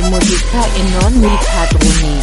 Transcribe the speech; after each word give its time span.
fare 0.00 0.08
musica 0.08 0.64
e 0.64 0.82
non 0.82 1.12
mi 1.14 1.38
padroni. 1.52 2.20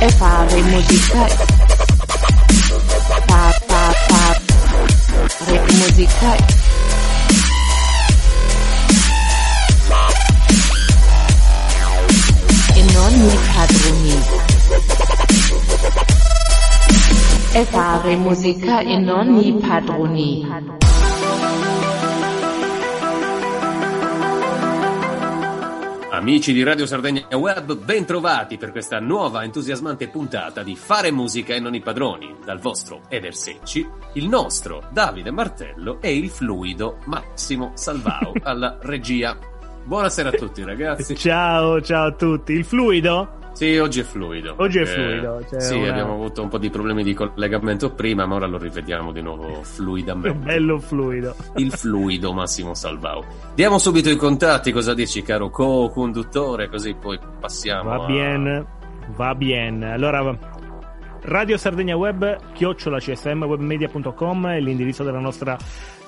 E 0.00 0.10
fare 0.10 0.62
musica 0.62 1.26
fa 3.26 3.58
fa 3.66 3.92
fa 4.06 4.40
re 5.46 5.62
musica 5.72 6.36
e 12.74 12.82
non 12.92 13.12
mi 13.20 13.38
padroni. 13.54 14.22
E 17.52 17.64
fare 17.64 18.16
musica 18.16 18.80
e 18.80 18.98
non 18.98 19.26
mi 19.28 19.52
padroni. 19.54 20.76
Amici 26.28 26.52
di 26.52 26.62
Radio 26.62 26.84
Sardegna 26.84 27.26
Web, 27.30 27.74
bentrovati 27.76 28.58
per 28.58 28.70
questa 28.70 28.98
nuova 28.98 29.44
entusiasmante 29.44 30.08
puntata 30.08 30.62
di 30.62 30.76
Fare 30.76 31.10
musica 31.10 31.54
e 31.54 31.60
non 31.60 31.74
i 31.74 31.80
padroni, 31.80 32.34
dal 32.44 32.58
vostro 32.58 33.02
Eder 33.08 33.34
Secci, 33.34 33.88
il 34.14 34.28
nostro 34.28 34.82
Davide 34.90 35.30
Martello 35.30 36.02
e 36.02 36.14
il 36.14 36.28
fluido 36.28 36.98
Massimo 37.06 37.70
Salvao 37.74 38.32
alla 38.44 38.76
regia. 38.82 39.38
Buonasera 39.84 40.28
a 40.28 40.32
tutti 40.32 40.62
ragazzi. 40.64 41.16
Ciao, 41.16 41.80
ciao 41.80 42.08
a 42.08 42.12
tutti. 42.12 42.52
Il 42.52 42.64
fluido? 42.64 43.47
Sì, 43.58 43.76
oggi 43.78 43.98
è 44.00 44.02
fluido. 44.04 44.54
Oggi 44.58 44.78
è 44.78 44.84
perché- 44.84 45.02
fluido, 45.02 45.44
cioè 45.50 45.60
sì, 45.60 45.74
una- 45.74 45.90
abbiamo 45.90 46.12
avuto 46.12 46.42
un 46.42 46.48
po' 46.48 46.58
di 46.58 46.70
problemi 46.70 47.02
di 47.02 47.12
collegamento 47.12 47.90
prima, 47.92 48.24
ma 48.24 48.36
ora 48.36 48.46
lo 48.46 48.56
rivediamo 48.56 49.10
di 49.10 49.20
nuovo 49.20 49.64
fluidamente. 49.64 50.32
Bello 50.38 50.78
fluido. 50.78 51.34
Il 51.56 51.72
fluido 51.72 52.32
Massimo 52.32 52.74
Salvao. 52.74 53.24
Diamo 53.56 53.78
subito 53.78 54.10
i 54.10 54.16
contatti, 54.16 54.70
cosa 54.70 54.94
dici 54.94 55.22
caro 55.22 55.50
co-conduttore, 55.50 56.68
così 56.68 56.94
poi 56.94 57.18
passiamo 57.40 57.88
Va 57.90 58.04
a... 58.04 58.06
bien, 58.06 58.66
va 59.16 59.34
bien. 59.34 59.82
Allora, 59.82 60.38
Radio 61.22 61.56
Sardegna 61.56 61.96
Web, 61.96 62.52
chiocciola 62.52 62.98
csmwebmedia.com 63.00 64.46
è 64.50 64.60
l'indirizzo 64.60 65.02
della 65.02 65.18
nostra 65.18 65.56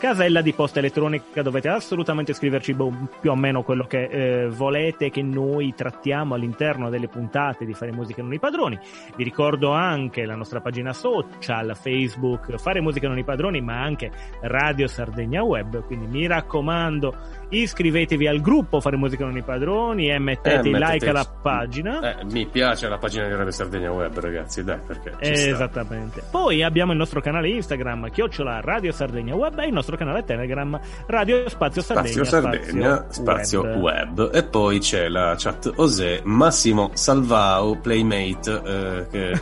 casella 0.01 0.41
di 0.41 0.55
posta 0.55 0.79
elettronica. 0.79 1.43
Dovete 1.43 1.69
assolutamente 1.69 2.33
scriverci 2.33 2.73
boh, 2.73 2.91
più 3.21 3.31
o 3.31 3.37
meno 3.37 3.63
quello 3.63 3.85
che 3.85 4.05
eh, 4.05 4.49
volete 4.49 5.11
che 5.11 5.23
noi 5.23 5.75
trattiamo 5.77 6.35
all'interno 6.35 6.89
delle 6.89 7.07
puntate 7.07 7.67
di 7.67 7.75
Fare 7.75 7.93
Musica 7.93 8.23
Non 8.23 8.33
i 8.33 8.39
Padroni. 8.39 8.79
Vi 9.15 9.23
ricordo 9.23 9.73
anche 9.73 10.25
la 10.25 10.35
nostra 10.35 10.61
pagina 10.61 10.95
social, 10.95 11.77
Facebook, 11.77 12.57
Fare 12.57 12.81
Musica 12.81 13.09
Non 13.09 13.19
i 13.19 13.25
Padroni, 13.25 13.61
ma 13.61 13.83
anche 13.83 14.11
Radio 14.41 14.87
Sardegna 14.87 15.43
Web. 15.43 15.85
Quindi 15.85 16.07
mi 16.07 16.27
raccomando, 16.27 17.15
iscrivetevi 17.51 18.27
al 18.27 18.41
gruppo 18.41 18.81
Fare 18.81 18.97
Musica 18.97 19.25
Non 19.27 19.37
i 19.37 19.43
Padroni 19.43 20.11
e 20.11 20.19
mettete 20.19 20.69
Eh, 20.69 20.79
like 20.79 21.09
alla 21.09 21.27
pagina. 21.43 22.19
Eh, 22.19 22.25
mi 22.25 22.47
piace 22.47 22.89
la 22.89 22.97
pagina 22.97 23.27
di 23.27 23.35
Radio 23.35 23.53
Sardegna 23.53 23.93
Web, 23.93 24.19
ragazzi, 24.19 24.65
dai, 24.65 24.79
perché 24.87 25.11
ci 25.21 25.37
sta. 25.37 25.49
Esattamente. 25.51 26.23
Poi 26.31 26.63
abbiamo 26.63 26.93
il 26.93 26.99
nostro 26.99 27.21
canale 27.21 27.49
Instagram, 27.51 28.11
chiocciola 28.11 28.61
Radio 28.63 28.93
Sardegna 28.93 29.35
Web 29.35 29.59
e 29.59 29.67
il 29.67 29.73
nostro 29.73 29.90
canale 29.97 30.25
Telegram, 30.25 30.79
Radio 31.07 31.49
Spazio 31.49 31.83
Sardegna. 31.83 32.25
Spazio 32.25 32.25
Sardegna, 32.25 33.07
spazio 33.09 33.63
web. 33.63 34.31
E 34.33 34.45
poi 34.45 34.79
c'è 34.81 35.09
la 35.09 35.35
chat 35.37 35.73
Osè, 35.77 36.21
Massimo 36.25 36.91
Salvao, 36.95 37.77
Playmate, 37.79 38.63
eh, 38.65 39.07
che... 39.11 39.41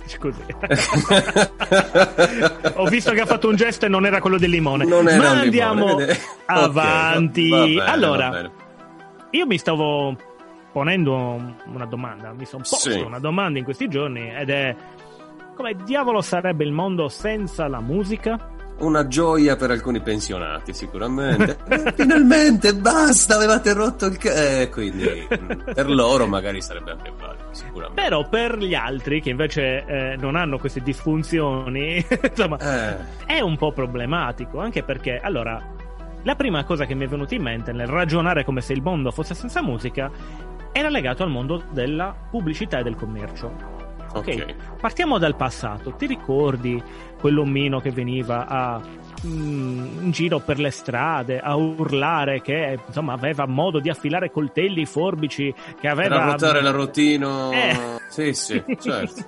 Scusi. 0.06 0.40
Ho 2.74 2.86
visto 2.86 3.12
che 3.12 3.20
ha 3.20 3.26
fatto 3.26 3.48
un 3.48 3.56
gesto 3.56 3.86
e 3.86 3.88
non 3.88 4.06
era 4.06 4.20
quello 4.20 4.38
del 4.38 4.50
limone. 4.50 4.84
Non 4.84 5.08
era 5.08 5.16
Ma 5.16 5.22
limone, 5.24 5.40
andiamo 5.42 5.96
vede? 5.96 6.16
avanti. 6.46 7.36
Ok, 7.48 7.50
va- 7.50 7.58
va 7.58 7.64
bene, 7.66 7.84
allora, 7.84 8.50
io 9.30 9.46
mi 9.46 9.58
stavo 9.58 10.16
ponendo 10.72 11.54
una 11.66 11.86
domanda, 11.86 12.32
mi 12.32 12.44
sono 12.44 12.62
posto 12.62 12.90
Sì. 12.90 13.00
una 13.00 13.18
domanda 13.18 13.58
in 13.58 13.64
questi 13.64 13.88
giorni 13.88 14.30
ed 14.34 14.50
è 14.50 14.74
come 15.54 15.74
diavolo 15.84 16.20
sarebbe 16.20 16.64
il 16.64 16.72
mondo 16.72 17.08
senza 17.08 17.66
la 17.68 17.80
musica? 17.80 18.38
Una 18.78 19.08
gioia 19.08 19.56
per 19.56 19.70
alcuni 19.72 20.00
pensionati, 20.00 20.72
sicuramente. 20.72 21.56
Eh, 21.68 21.92
Finalmente, 21.94 22.74
basta, 22.74 23.34
avevate 23.36 23.72
rotto 23.72 24.06
il 24.06 24.16
ca- 24.18 24.32
eh, 24.60 24.68
quindi 24.70 25.26
per 25.74 25.90
loro 25.90 26.26
magari 26.26 26.60
sarebbe 26.62 26.92
anche 26.92 27.12
valido, 27.18 27.48
sicuramente. 27.50 28.00
Però 28.02 28.28
per 28.28 28.56
gli 28.58 28.74
altri 28.74 29.20
che 29.20 29.30
invece 29.30 29.84
eh, 29.84 30.16
non 30.18 30.36
hanno 30.36 30.58
queste 30.58 30.80
disfunzioni, 30.80 32.04
insomma, 32.22 32.56
Eh, 32.58 32.96
è 33.26 33.40
un 33.40 33.56
po' 33.56 33.72
problematico, 33.72 34.60
anche 34.60 34.82
perché, 34.82 35.18
allora, 35.20 35.60
la 36.22 36.34
prima 36.36 36.64
cosa 36.64 36.84
che 36.86 36.94
mi 36.94 37.04
è 37.04 37.08
venuta 37.08 37.34
in 37.34 37.42
mente 37.42 37.72
nel 37.72 37.86
ragionare 37.86 38.44
come 38.44 38.60
se 38.60 38.72
il 38.72 38.82
mondo 38.82 39.10
fosse 39.10 39.34
senza 39.34 39.62
musica 39.62 40.10
era 40.72 40.88
legato 40.88 41.22
al 41.22 41.30
mondo 41.30 41.62
della 41.70 42.14
pubblicità 42.30 42.78
e 42.78 42.82
del 42.82 42.94
commercio. 42.96 43.77
Ok, 44.12 44.26
ok. 44.26 44.54
partiamo 44.80 45.18
dal 45.18 45.36
passato. 45.36 45.92
Ti 45.92 46.06
ricordi 46.06 46.82
quell'omino 47.18 47.80
che 47.80 47.90
veniva 47.90 48.46
a, 48.46 48.80
mm, 49.26 50.02
in 50.02 50.10
giro 50.10 50.38
per 50.38 50.58
le 50.58 50.70
strade 50.70 51.40
a 51.40 51.54
urlare 51.56 52.40
che 52.40 52.78
insomma 52.86 53.12
aveva 53.12 53.46
modo 53.46 53.80
di 53.80 53.90
affilare 53.90 54.30
coltelli, 54.30 54.86
forbici, 54.86 55.52
che 55.80 55.88
aveva 55.88 56.16
Per 56.16 56.24
ruotare 56.26 56.62
la 56.62 56.70
rotino... 56.70 57.50
Eh. 57.52 57.76
Sì, 58.08 58.32
sì, 58.34 58.62
certo. 58.80 59.24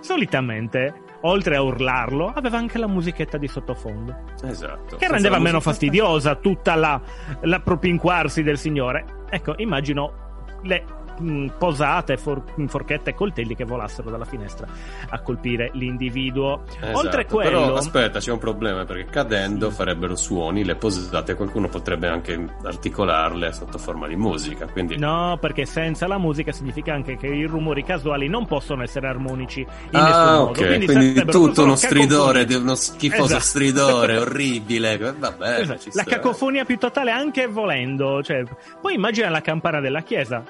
Solitamente, 0.00 0.92
oltre 1.22 1.56
a 1.56 1.62
urlarlo, 1.62 2.32
aveva 2.34 2.58
anche 2.58 2.78
la 2.78 2.86
musichetta 2.86 3.38
di 3.38 3.48
sottofondo, 3.48 4.14
Esatto. 4.44 4.96
che 4.96 5.08
rendeva 5.08 5.36
la 5.36 5.42
meno 5.42 5.56
musica- 5.56 5.70
fastidiosa 5.70 6.34
tutta 6.36 6.74
la, 6.74 7.00
la 7.42 7.60
propinquarsi 7.60 8.42
del 8.42 8.58
signore. 8.58 9.04
Ecco, 9.30 9.54
immagino 9.56 10.26
le 10.62 10.84
mh, 11.18 11.46
posate, 11.58 12.16
for- 12.16 12.42
forchette 12.66 13.10
e 13.10 13.14
coltelli 13.14 13.54
che 13.54 13.64
volassero 13.64 14.10
dalla 14.10 14.24
finestra 14.24 14.66
a 15.10 15.20
colpire 15.20 15.70
l'individuo. 15.74 16.62
Esatto, 16.80 16.98
Oltre 16.98 17.22
a 17.22 17.24
quello, 17.26 17.60
Però 17.62 17.74
aspetta, 17.74 18.18
c'è 18.18 18.32
un 18.32 18.38
problema 18.38 18.84
perché 18.84 19.06
cadendo 19.10 19.70
farebbero 19.70 20.16
suoni, 20.16 20.64
le 20.64 20.74
posate, 20.76 21.34
qualcuno 21.34 21.68
potrebbe 21.68 22.08
anche 22.08 22.44
articolarle 22.64 23.52
sotto 23.52 23.78
forma 23.78 24.06
di 24.06 24.16
musica. 24.16 24.66
Quindi 24.66 24.96
no, 24.98 25.36
perché 25.40 25.64
senza 25.66 26.06
la 26.06 26.18
musica 26.18 26.52
significa 26.52 26.92
anche 26.94 27.16
che 27.16 27.26
i 27.26 27.44
rumori 27.44 27.84
casuali 27.84 28.28
non 28.28 28.46
possono 28.46 28.82
essere 28.82 29.08
armonici 29.08 29.60
in 29.60 29.66
nessun 29.90 30.22
Ah, 30.28 30.36
modo. 30.38 30.50
ok, 30.50 30.66
Quindi, 30.66 30.86
quindi, 30.86 31.24
tutto 31.26 31.62
uno 31.64 31.76
stridore, 31.76 32.44
di 32.44 32.54
uno 32.54 32.74
schifoso 32.74 33.24
Esatto. 33.24 33.42
stridore 33.42 34.16
orribile. 34.18 34.92
Eh, 34.98 35.12
Vabbè, 35.12 35.60
Esatto, 35.60 35.90
la 35.92 36.04
cacofonia 36.04 36.64
più 36.64 36.76
totale 36.78 37.10
anche 37.10 37.46
volendo. 37.46 38.22
Cioè, 38.22 38.42
poi 38.80 38.94
immagina 38.94 39.28
la 39.28 39.40
campana 39.40 39.80
della 39.80 40.02
chiesa. 40.02 40.42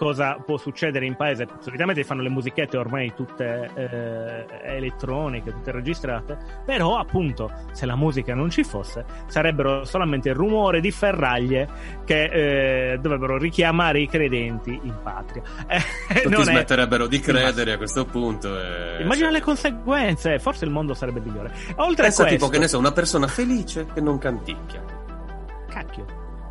Cosa 0.00 0.40
può 0.42 0.56
succedere 0.56 1.04
in 1.04 1.14
paese? 1.14 1.46
Solitamente 1.58 2.02
fanno 2.04 2.22
le 2.22 2.30
musichette 2.30 2.78
ormai 2.78 3.12
tutte 3.14 3.68
eh, 3.74 4.46
elettroniche, 4.76 5.52
tutte 5.52 5.72
registrate. 5.72 6.38
Però, 6.64 6.96
appunto, 6.96 7.52
se 7.72 7.84
la 7.84 7.96
musica 7.96 8.34
non 8.34 8.48
ci 8.48 8.64
fosse, 8.64 9.04
sarebbero 9.26 9.84
solamente 9.84 10.30
il 10.30 10.34
rumore 10.36 10.80
di 10.80 10.90
ferraglie 10.90 11.68
che 12.06 12.92
eh, 12.92 12.98
dovrebbero 12.98 13.36
richiamare 13.36 14.00
i 14.00 14.08
credenti 14.08 14.70
in 14.82 14.94
patria. 15.02 15.42
Eh, 15.66 15.80
Tutti 16.22 16.28
non 16.30 16.40
è- 16.40 16.44
smetterebbero 16.44 17.06
di 17.06 17.20
credere 17.20 17.72
a 17.72 17.76
questo 17.76 18.06
punto. 18.06 18.58
E... 18.58 19.02
Immagina 19.02 19.26
cioè, 19.26 19.36
le 19.36 19.40
conseguenze, 19.42 20.38
forse 20.38 20.64
il 20.64 20.70
mondo 20.70 20.94
sarebbe 20.94 21.20
migliore. 21.20 21.52
Oltre 21.76 22.04
Pensa 22.04 22.22
a 22.22 22.26
questo, 22.26 22.46
tipo 22.46 22.48
che 22.48 22.58
ne 22.58 22.68
so, 22.68 22.78
una 22.78 22.92
persona 22.92 23.26
felice 23.26 23.84
che 23.92 24.00
non 24.00 24.16
canticchia. 24.16 24.82
cacchio, 25.68 26.06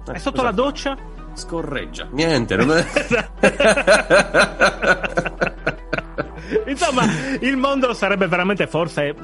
Eh, 0.07 0.11
è 0.11 0.17
sotto 0.19 0.43
la 0.43 0.49
fa? 0.49 0.53
doccia? 0.55 0.97
Scorreggia. 1.39 2.07
Niente, 2.11 2.55
non 2.55 2.77
è... 2.77 2.85
Insomma, 6.67 7.03
il 7.41 7.57
mondo 7.57 7.93
sarebbe 7.93 8.27
veramente 8.27 8.67
forse 8.67 9.15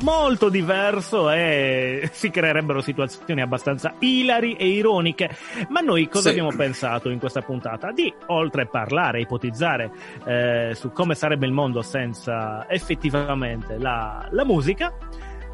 molto 0.00 0.48
diverso 0.50 1.30
e 1.30 2.10
si 2.12 2.30
creerebbero 2.30 2.80
situazioni 2.80 3.40
abbastanza 3.40 3.94
ilari 4.00 4.54
e 4.54 4.66
ironiche. 4.68 5.30
Ma 5.68 5.80
noi 5.80 6.08
cosa 6.08 6.24
Sì. 6.24 6.28
abbiamo 6.30 6.52
pensato 6.54 7.08
in 7.10 7.18
questa 7.18 7.40
puntata? 7.40 7.90
Di, 7.92 8.12
oltre 8.26 8.62
a 8.62 8.66
parlare, 8.66 9.20
ipotizzare 9.20 9.90
eh, 10.26 10.72
su 10.74 10.90
come 10.92 11.14
sarebbe 11.14 11.46
il 11.46 11.52
mondo 11.52 11.82
senza 11.82 12.66
effettivamente 12.68 13.78
la, 13.78 14.26
la 14.30 14.44
musica, 14.44 14.92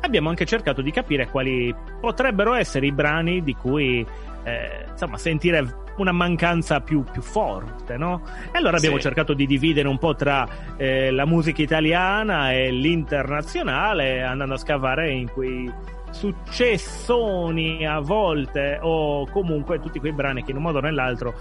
abbiamo 0.01 0.31
anche 0.31 0.47
cercato 0.47 0.83
di 0.83 0.91
capire 0.91 1.29
quali 1.29 1.73
potrebbero 2.01 2.55
essere 2.55 2.87
i 2.87 2.93
brani 2.93 3.43
di 3.43 3.55
cui 3.55 4.05
eh, 4.45 4.85
insomma 4.91 5.17
sentire 5.19 5.79
una 5.97 6.13
mancanza 6.13 6.81
più, 6.81 7.05
più 7.05 7.21
forte, 7.21 7.97
no? 7.99 8.23
E 8.53 8.57
allora 8.57 8.77
abbiamo 8.79 8.97
Sì. 8.97 9.03
cercato 9.03 9.35
di 9.35 9.47
dividere 9.47 9.87
un 9.89 9.99
po' 9.99 10.15
tra 10.15 10.49
eh, 10.77 11.11
la 11.11 11.27
musica 11.27 11.61
italiana 11.63 12.53
e 12.53 12.71
l'internazionale, 12.71 14.23
andando 14.23 14.55
a 14.55 14.59
scavare 14.59 15.11
in 15.11 15.31
quei 15.31 15.71
successoni 16.11 17.87
a 17.87 18.01
volte 18.01 18.79
o 18.81 19.27
comunque 19.31 19.81
tutti 19.81 19.99
quei 19.99 20.13
brani 20.13 20.43
che 20.43 20.51
in 20.51 20.57
un 20.57 20.63
modo 20.65 20.79
o 20.79 20.81
nell'altro 20.81 21.35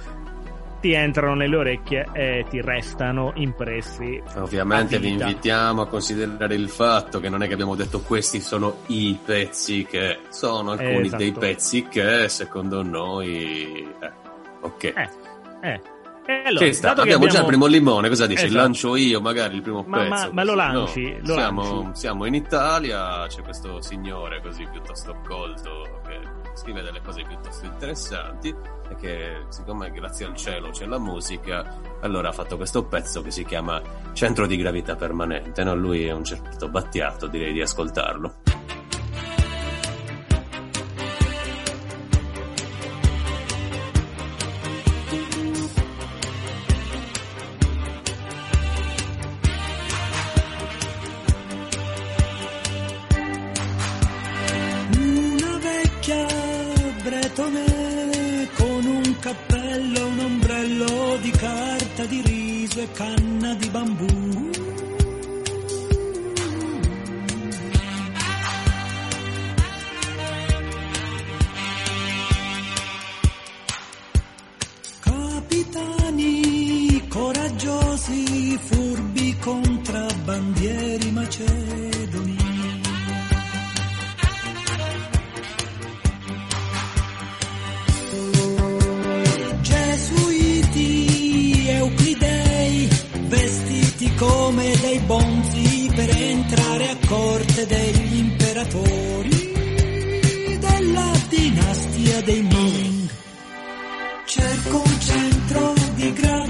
ti 0.80 0.94
entrano 0.94 1.36
nelle 1.36 1.56
orecchie 1.56 2.08
e 2.14 2.46
ti 2.50 2.62
restano 2.62 3.32
impressi. 3.36 4.22
Ovviamente 4.36 4.98
vi 5.00 5.10
invitiamo 5.10 5.82
a 5.82 5.88
considerare 5.88 6.56
il 6.56 6.70
fatto 6.70 7.20
che 7.20 7.30
non 7.30 7.44
è 7.44 7.48
che 7.48 7.54
abbiamo 7.54 7.76
detto 7.76 8.00
questi 8.02 8.40
sono 8.40 8.78
i 8.88 9.18
pezzi 9.24 9.86
che 9.86 10.20
sono 10.30 10.72
alcuni 10.72 11.08
Esatto. 11.08 11.18
dei 11.24 11.32
pezzi 11.34 11.88
che 11.88 12.30
secondo 12.30 12.82
noi 12.84 13.88
eh, 14.02 14.12
ok. 14.62 14.84
Eh, 14.84 15.10
eh. 15.62 15.82
Allora, 16.46 16.64
che 16.70 16.78
abbiamo 16.86 17.02
già 17.02 17.08
il 17.08 17.14
abbiamo- 17.28 17.48
primo 17.48 17.66
limone, 17.66 18.08
cosa 18.08 18.28
dici? 18.28 18.46
Esatto. 18.46 18.62
Lancio 18.62 18.96
io 18.96 19.20
magari 19.20 19.56
il 19.56 19.62
primo 19.64 19.84
Ma- 19.88 19.98
pezzo. 19.98 20.10
ma- 20.10 20.30
ma 20.32 20.44
lo 20.44 20.54
lanci, 20.54 21.12
no? 21.12 21.18
lo 21.24 21.34
siamo, 21.34 21.82
lanci. 21.82 22.00
siamo 22.00 22.26
in 22.26 22.34
Italia, 22.36 23.26
c'è 23.28 23.42
questo 23.42 23.82
signore 23.82 24.40
così 24.40 24.68
piuttosto 24.72 25.16
colto 25.28 26.02
che 26.08 26.20
scrive 26.60 26.82
delle 26.82 27.02
cose 27.02 27.24
piuttosto 27.24 27.66
interessanti 27.66 28.54
e 28.90 28.96
che 28.96 29.46
siccome 29.48 29.92
grazie 29.92 30.26
al 30.26 30.36
cielo 30.36 30.72
c'è 30.72 30.86
la 30.86 31.00
musica, 31.00 31.80
allora 32.02 32.30
ha 32.30 32.34
fatto 32.34 32.58
questo 32.58 32.84
pezzo 32.84 33.22
che 33.22 33.32
si 33.32 33.46
chiama 33.46 33.82
Centro 34.12 34.46
di 34.46 34.58
gravità 34.58 34.96
permanente, 34.98 35.64
no? 35.64 35.74
Lui 35.74 36.06
è 36.06 36.12
un 36.12 36.26
certo 36.26 36.68
Battiato, 36.68 37.28
direi 37.28 37.54
di 37.54 37.62
ascoltarlo. 37.62 38.59
Come 94.60 94.76
dei 94.82 95.00
bonzi 95.00 95.90
per 95.96 96.10
entrare 96.10 96.90
a 96.90 96.98
corte 97.08 97.66
degli 97.66 98.18
imperatori 98.18 99.52
della 100.60 101.12
dinastia 101.30 102.22
dei 102.24 102.42
Ming. 102.42 103.10
Cerco 104.26 104.82
un 104.84 105.00
centro 105.00 105.74
di 105.96 106.12
gravità 106.12 106.49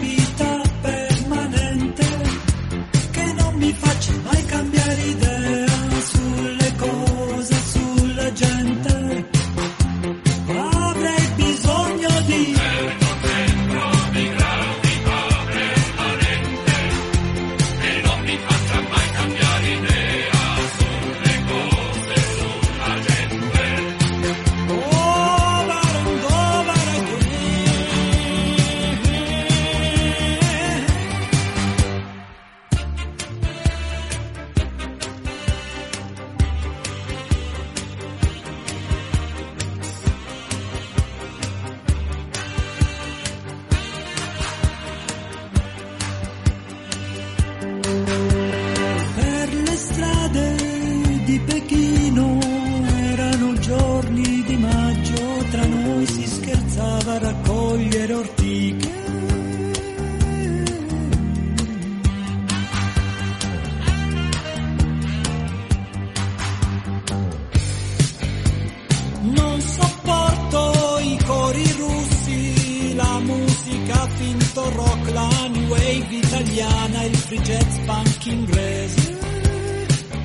finto 74.60 74.70
rock, 74.76 75.12
la 75.14 75.48
new 75.48 75.68
wave 75.70 76.12
italiana, 76.12 77.04
il 77.04 77.16
free 77.16 77.40
jazz 77.40 77.78
punk 77.86 78.26
inglese, 78.26 79.18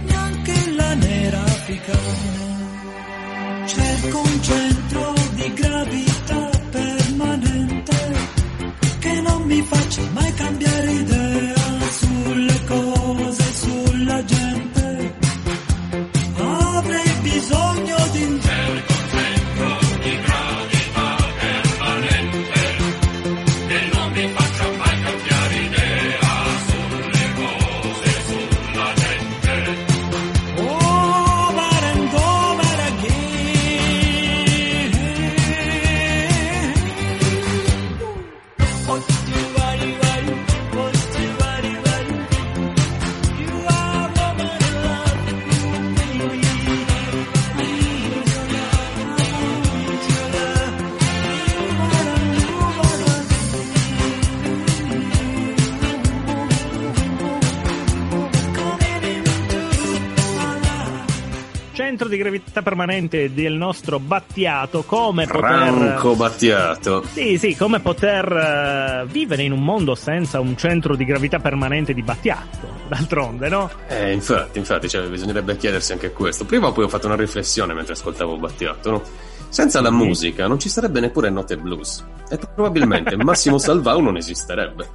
neanche 0.06 0.70
la 0.76 0.94
nera 0.94 1.40
africana. 1.42 2.42
Cerco 3.66 4.18
un 4.20 4.42
centro 4.42 5.14
di 5.34 5.52
gravità 5.54 6.50
permanente 6.70 8.12
che 8.98 9.20
non 9.20 9.42
mi 9.42 9.62
faccia 9.62 10.02
mai 10.12 10.34
cambiare 10.34 10.92
idea 10.92 11.23
permanente 62.64 63.32
del 63.32 63.52
nostro 63.52 64.00
Battiato, 64.00 64.82
come 64.82 65.26
poter... 65.26 65.40
Franco 65.40 66.16
Battiato. 66.16 67.04
Sì, 67.04 67.38
sì, 67.38 67.54
come 67.54 67.78
poter 67.78 68.26
eh, 68.32 69.06
vivere 69.06 69.44
in 69.44 69.52
un 69.52 69.62
mondo 69.62 69.94
senza 69.94 70.40
un 70.40 70.56
centro 70.56 70.96
di 70.96 71.04
gravità 71.04 71.38
permanente 71.38 71.94
di 71.94 72.02
Battiato, 72.02 72.66
d'altronde, 72.88 73.48
no? 73.48 73.70
Eh, 73.86 74.12
infatti, 74.12 74.58
infatti, 74.58 74.88
cioè, 74.88 75.06
bisognerebbe 75.06 75.56
chiedersi 75.56 75.92
anche 75.92 76.10
questo. 76.10 76.44
Prima 76.44 76.66
o 76.66 76.72
poi 76.72 76.84
ho 76.84 76.88
fatto 76.88 77.06
una 77.06 77.14
riflessione 77.14 77.72
mentre 77.74 77.92
ascoltavo 77.92 78.36
Battiato, 78.36 78.90
no? 78.90 79.02
Senza 79.48 79.80
la 79.80 79.92
musica 79.92 80.48
non 80.48 80.58
ci 80.58 80.68
sarebbe 80.68 80.98
neppure 80.98 81.30
note 81.30 81.56
blues. 81.56 82.04
E 82.28 82.38
probabilmente 82.38 83.14
Massimo 83.16 83.58
Salvau 83.58 84.00
non 84.00 84.16
esisterebbe. 84.16 84.88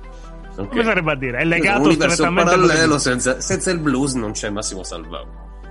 Ok? 0.58 0.68
Come 0.68 0.84
sarebbe 0.84 1.12
a 1.14 1.16
dire? 1.16 1.38
È 1.38 1.44
Un 1.44 1.50
legato 1.50 1.84
universo 1.84 2.16
strettamente 2.16 2.52
parallelo 2.52 2.98
senza, 2.98 3.40
senza 3.40 3.72
il 3.72 3.80
blues 3.80 4.16
non 4.16 4.32
c'è 4.34 4.50
Massimo 4.50 4.84
Salvau. 4.84 5.26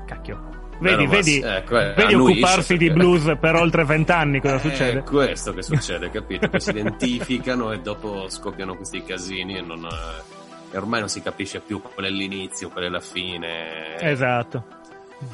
Cacchio. 0.06 0.57
Vedi, 0.80 1.06
Vero, 1.06 1.10
vedi, 1.10 1.40
ecco, 1.40 1.78
eh, 1.80 1.92
vedi 1.94 2.14
occuparsi 2.14 2.76
di 2.76 2.86
perché- 2.86 3.00
blues 3.02 3.36
per 3.40 3.54
oltre 3.56 3.84
vent'anni, 3.84 4.40
cosa 4.40 4.56
È 4.56 4.58
succede? 4.60 5.02
questo 5.02 5.52
che 5.52 5.62
succede, 5.62 6.10
capito? 6.12 6.48
Che 6.48 6.60
si 6.60 6.70
identificano 6.70 7.72
e 7.72 7.80
dopo 7.80 8.28
scoppiano 8.28 8.76
questi 8.76 9.02
casini 9.02 9.56
e 9.56 9.60
non... 9.62 9.84
eh, 9.84 10.36
e 10.70 10.76
ormai 10.76 11.00
non 11.00 11.08
si 11.08 11.22
capisce 11.22 11.60
più 11.60 11.80
qual 11.80 12.04
è 12.06 12.10
l'inizio, 12.10 12.68
qual 12.68 12.84
è 12.84 12.88
la 12.88 13.00
fine. 13.00 13.98
Esatto. 14.00 14.64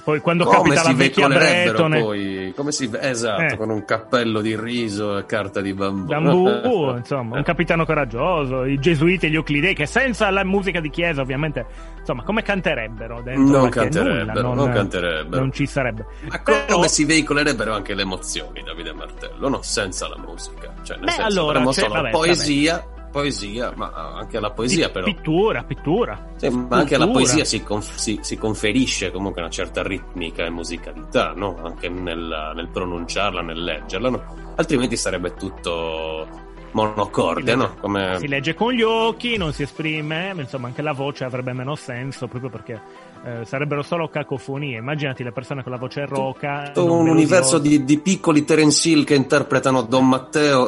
Poi 0.03 0.21
quando 0.21 0.45
come 0.45 0.57
capita 0.57 0.81
si 0.81 0.87
la 0.87 0.93
vecchia 0.95 1.29
veicolerebbero 1.29 1.73
Bretone, 1.89 2.01
poi? 2.01 2.53
Come 2.57 2.73
si... 2.73 2.91
Esatto, 2.99 3.43
Eh. 3.55 3.57
con 3.59 3.69
un 3.69 3.85
cappello 3.85 4.41
di 4.41 4.57
riso 4.59 5.19
e 5.19 5.27
carta 5.27 5.61
di 5.61 5.75
bambù. 5.75 6.07
Bambù, 6.07 6.95
insomma, 6.97 7.37
un 7.37 7.43
capitano 7.43 7.85
coraggioso, 7.85 8.65
i 8.65 8.79
gesuiti 8.79 9.27
e 9.27 9.31
gli 9.31 9.35
euclidei 9.35 9.75
che 9.75 9.85
senza 9.85 10.31
la 10.31 10.43
musica 10.43 10.81
di 10.81 10.89
chiesa 10.89 11.21
ovviamente, 11.21 11.67
insomma, 11.99 12.23
come 12.23 12.43
canterebbero 12.43 13.21
dentro? 13.21 13.59
Non 13.59 13.69
canterebbero, 13.69 14.49
nulla, 14.49 14.65
non 14.65 14.73
canterebbero. 14.73 15.41
Non 15.41 15.53
ci 15.53 15.67
sarebbe. 15.67 16.07
Ma 16.31 16.41
come 16.41 16.65
Però- 16.67 16.87
si 16.87 17.05
veicolerebbero 17.05 17.75
anche 17.75 17.93
le 17.95 18.03
emozioni, 18.03 18.63
Davide 18.63 18.93
Martello? 18.95 19.49
No, 19.51 19.61
senza 19.61 20.09
la 20.09 20.17
musica. 20.17 20.73
Cioè, 20.83 20.97
nel 20.97 21.05
Beh, 21.07 21.11
senso, 21.13 21.27
allora, 21.29 21.51
avremmo 21.59 21.73
solo 21.73 21.93
vabbè, 21.95 22.11
poesia, 22.11 22.87
poesia, 23.15 23.73
ma 23.77 23.93
anche 24.17 24.41
la 24.41 24.51
poesia 24.51 24.91
però. 24.91 25.05
Pittura, 25.05 25.63
pittura. 25.63 26.33
Sì, 26.35 26.49
ma 26.49 26.79
anche 26.79 26.97
alla 26.97 27.07
poesia 27.07 27.45
si, 27.45 27.63
conf- 27.63 27.95
si- 27.95 28.19
si 28.23 28.37
conferisce 28.37 29.13
comunque 29.13 29.41
una 29.41 29.51
certa 29.51 29.85
ritmica 29.85 30.45
e 30.45 30.51
musicalità, 30.51 31.33
no? 31.37 31.61
Anche 31.63 31.89
nel, 31.89 32.53
nel 32.57 32.69
pronunciarla, 32.73 33.41
nel 33.41 33.63
leggerla, 33.63 34.11
no? 34.11 34.25
Altrimenti 34.57 34.97
sarebbe 34.97 35.35
tutto 35.35 36.27
monocorde, 36.73 37.55
no? 37.55 37.77
Come... 37.81 38.17
Si 38.19 38.27
legge 38.27 38.55
con 38.55 38.73
gli 38.73 38.83
occhi, 38.83 39.37
non 39.37 39.53
si 39.53 39.63
esprime, 39.63 40.35
ma 40.35 40.41
insomma 40.43 40.67
anche 40.67 40.83
la 40.83 40.93
voce 40.93 41.23
avrebbe 41.23 41.53
meno 41.53 41.77
senso 41.77 42.27
proprio 42.27 42.51
perché 42.51 42.81
eh, 43.25 43.45
sarebbero 43.45 43.83
solo 43.83 44.09
cacofonie. 44.09 44.79
Immaginati 44.79 45.23
le 45.23 45.31
persone 45.31 45.63
con 45.63 45.71
la 45.71 45.79
voce 45.79 46.05
roca. 46.05 46.73
tutto 46.73 46.93
un 46.93 47.09
universo 47.09 47.59
di, 47.59 47.85
di 47.85 48.01
piccoli 48.01 48.45
Terence 48.45 48.89
Hill 48.89 49.05
che 49.05 49.15
interpretano 49.15 49.83
Don 49.83 50.09
Matteo. 50.09 50.67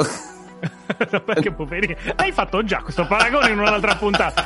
perché 1.24 1.52
poverini. 1.52 1.96
Hai 2.16 2.32
fatto 2.32 2.62
già 2.64 2.80
questo 2.82 3.06
paragone 3.06 3.50
in 3.50 3.58
un'altra 3.58 3.94
puntata. 3.96 4.44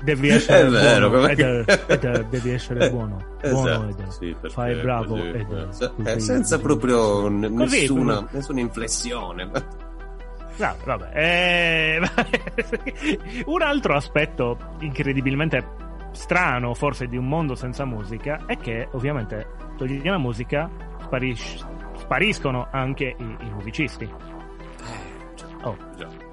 Devi 0.00 0.28
essere 0.28 0.60
È 0.66 0.70
vero, 0.70 1.08
buono. 1.10 1.26
ed- 1.26 1.84
ed- 1.88 2.28
devi 2.28 2.50
essere 2.52 2.88
buono. 2.88 3.16
buono 3.50 3.88
Esatto, 3.88 4.02
ed- 4.02 4.08
sì, 4.08 4.36
fai 4.48 4.74
bravo. 4.76 5.16
così, 5.16 5.28
ed- 5.28 5.68
eh, 6.06 6.12
eh, 6.12 6.20
senza 6.20 6.58
proprio 6.60 7.28
n- 7.28 7.52
Così, 7.56 7.80
nessuna, 7.80 8.14
così. 8.22 8.26
nessuna 8.36 8.60
inflessione. 8.60 9.50
No, 10.56 10.74
vabbè. 10.84 11.10
eh, 11.14 12.00
un 13.46 13.62
altro 13.62 13.94
aspetto 13.96 14.56
incredibilmente 14.80 15.66
strano, 16.12 16.74
forse, 16.74 17.06
di 17.06 17.16
un 17.16 17.26
mondo 17.26 17.54
senza 17.56 17.84
musica 17.84 18.42
è 18.46 18.56
che 18.56 18.88
ovviamente 18.92 19.46
togli 19.76 20.00
la 20.04 20.18
musica, 20.18 20.68
sparis- 21.02 21.64
spariscono 21.96 22.68
anche 22.70 23.14
i, 23.18 23.22
i 23.40 23.50
musicisti. 23.52 24.08
Oh, 25.64 25.76
Già. 25.96 26.08
eh, 26.08 26.27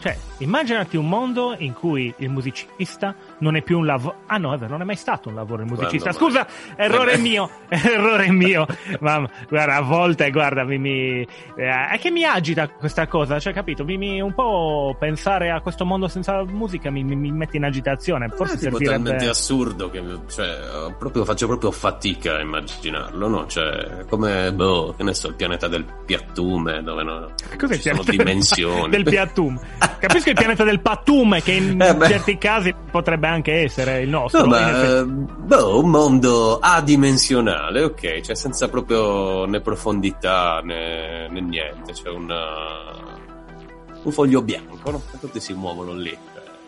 cioè, 0.00 0.16
immaginati 0.38 0.96
un 0.96 1.08
mondo 1.08 1.54
in 1.58 1.72
cui 1.72 2.12
il 2.18 2.30
musicista 2.30 3.14
non 3.38 3.56
è 3.56 3.62
più 3.62 3.78
un 3.78 3.86
lavoro. 3.86 4.16
Ah, 4.26 4.38
no, 4.38 4.54
è 4.54 4.56
vero, 4.58 4.70
non 4.72 4.82
è 4.82 4.84
mai 4.84 4.96
stato 4.96 5.28
un 5.28 5.34
lavoro 5.34 5.62
il 5.62 5.68
musicista. 5.68 6.12
Quando 6.12 6.38
Scusa, 6.40 6.46
mai? 6.76 6.86
errore 6.86 7.12
Eh, 7.14 7.18
mio, 7.18 7.50
errore 7.68 8.30
mio. 8.30 8.66
Mamma, 9.00 9.28
guarda, 9.48 9.74
a 9.76 9.80
volte, 9.82 10.30
guarda, 10.30 10.64
mi, 10.64 10.78
mi- 10.78 11.22
eh, 11.56 11.88
è 11.90 11.98
che 12.00 12.10
mi 12.10 12.24
agita 12.24 12.68
questa 12.68 13.06
cosa, 13.06 13.38
cioè, 13.40 13.52
capito? 13.52 13.84
Mi, 13.84 13.96
mi- 13.96 14.20
un 14.20 14.34
po' 14.34 14.94
pensare 14.98 15.50
a 15.50 15.60
questo 15.60 15.84
mondo 15.84 16.06
senza 16.08 16.44
musica 16.44 16.90
mi, 16.90 17.02
mi- 17.02 17.16
mi 17.16 17.32
mette 17.32 17.56
in 17.56 17.64
agitazione. 17.64 18.28
Forse 18.28 18.54
è 18.54 18.58
servirebbe. 18.58 18.92
talmente 18.92 19.28
assurdo 19.28 19.90
che 19.90 20.02
cioè, 20.28 20.92
proprio, 20.98 21.24
faccio 21.24 21.46
proprio 21.46 21.70
fatica 21.70 22.36
a 22.36 22.40
immaginarlo, 22.40 23.28
no? 23.28 23.46
Cioè, 23.46 24.04
come, 24.08 24.52
boh, 24.52 24.94
che 24.96 25.02
ne 25.02 25.14
so, 25.14 25.28
il 25.28 25.34
pianeta 25.34 25.66
del 25.68 25.84
piattume, 26.06 26.82
dove 26.82 27.02
no, 27.02 27.32
Cos'è 27.58 27.76
ci 27.76 27.88
sono 27.90 28.02
dimensioni. 28.08 28.90
del 28.90 29.02
piattum? 29.04 29.58
Capisco 29.98 30.28
il 30.30 30.34
pianeta 30.34 30.64
del 30.64 30.80
pattume, 30.80 31.42
che 31.42 31.52
in 31.52 31.80
Eh, 31.80 32.06
certi 32.06 32.38
casi 32.38 32.74
potrebbe 32.90 33.26
anche 33.26 33.62
essere 33.62 34.00
il 34.02 34.08
nostro. 34.08 34.42
No, 34.42 34.46
ma 34.46 35.04
boh, 35.04 35.80
un 35.82 35.90
mondo 35.90 36.58
adimensionale, 36.60 37.82
ok, 37.84 38.20
cioè 38.20 38.34
senza 38.34 38.68
proprio 38.68 39.44
né 39.46 39.60
profondità 39.60 40.60
né, 40.62 41.28
né 41.28 41.40
niente, 41.40 41.92
c'è 41.92 42.08
una, 42.10 42.46
un 44.02 44.12
foglio 44.12 44.42
bianco, 44.42 44.90
no? 44.90 45.02
Tutti 45.20 45.40
si 45.40 45.52
muovono 45.54 45.92
lì. 45.92 46.16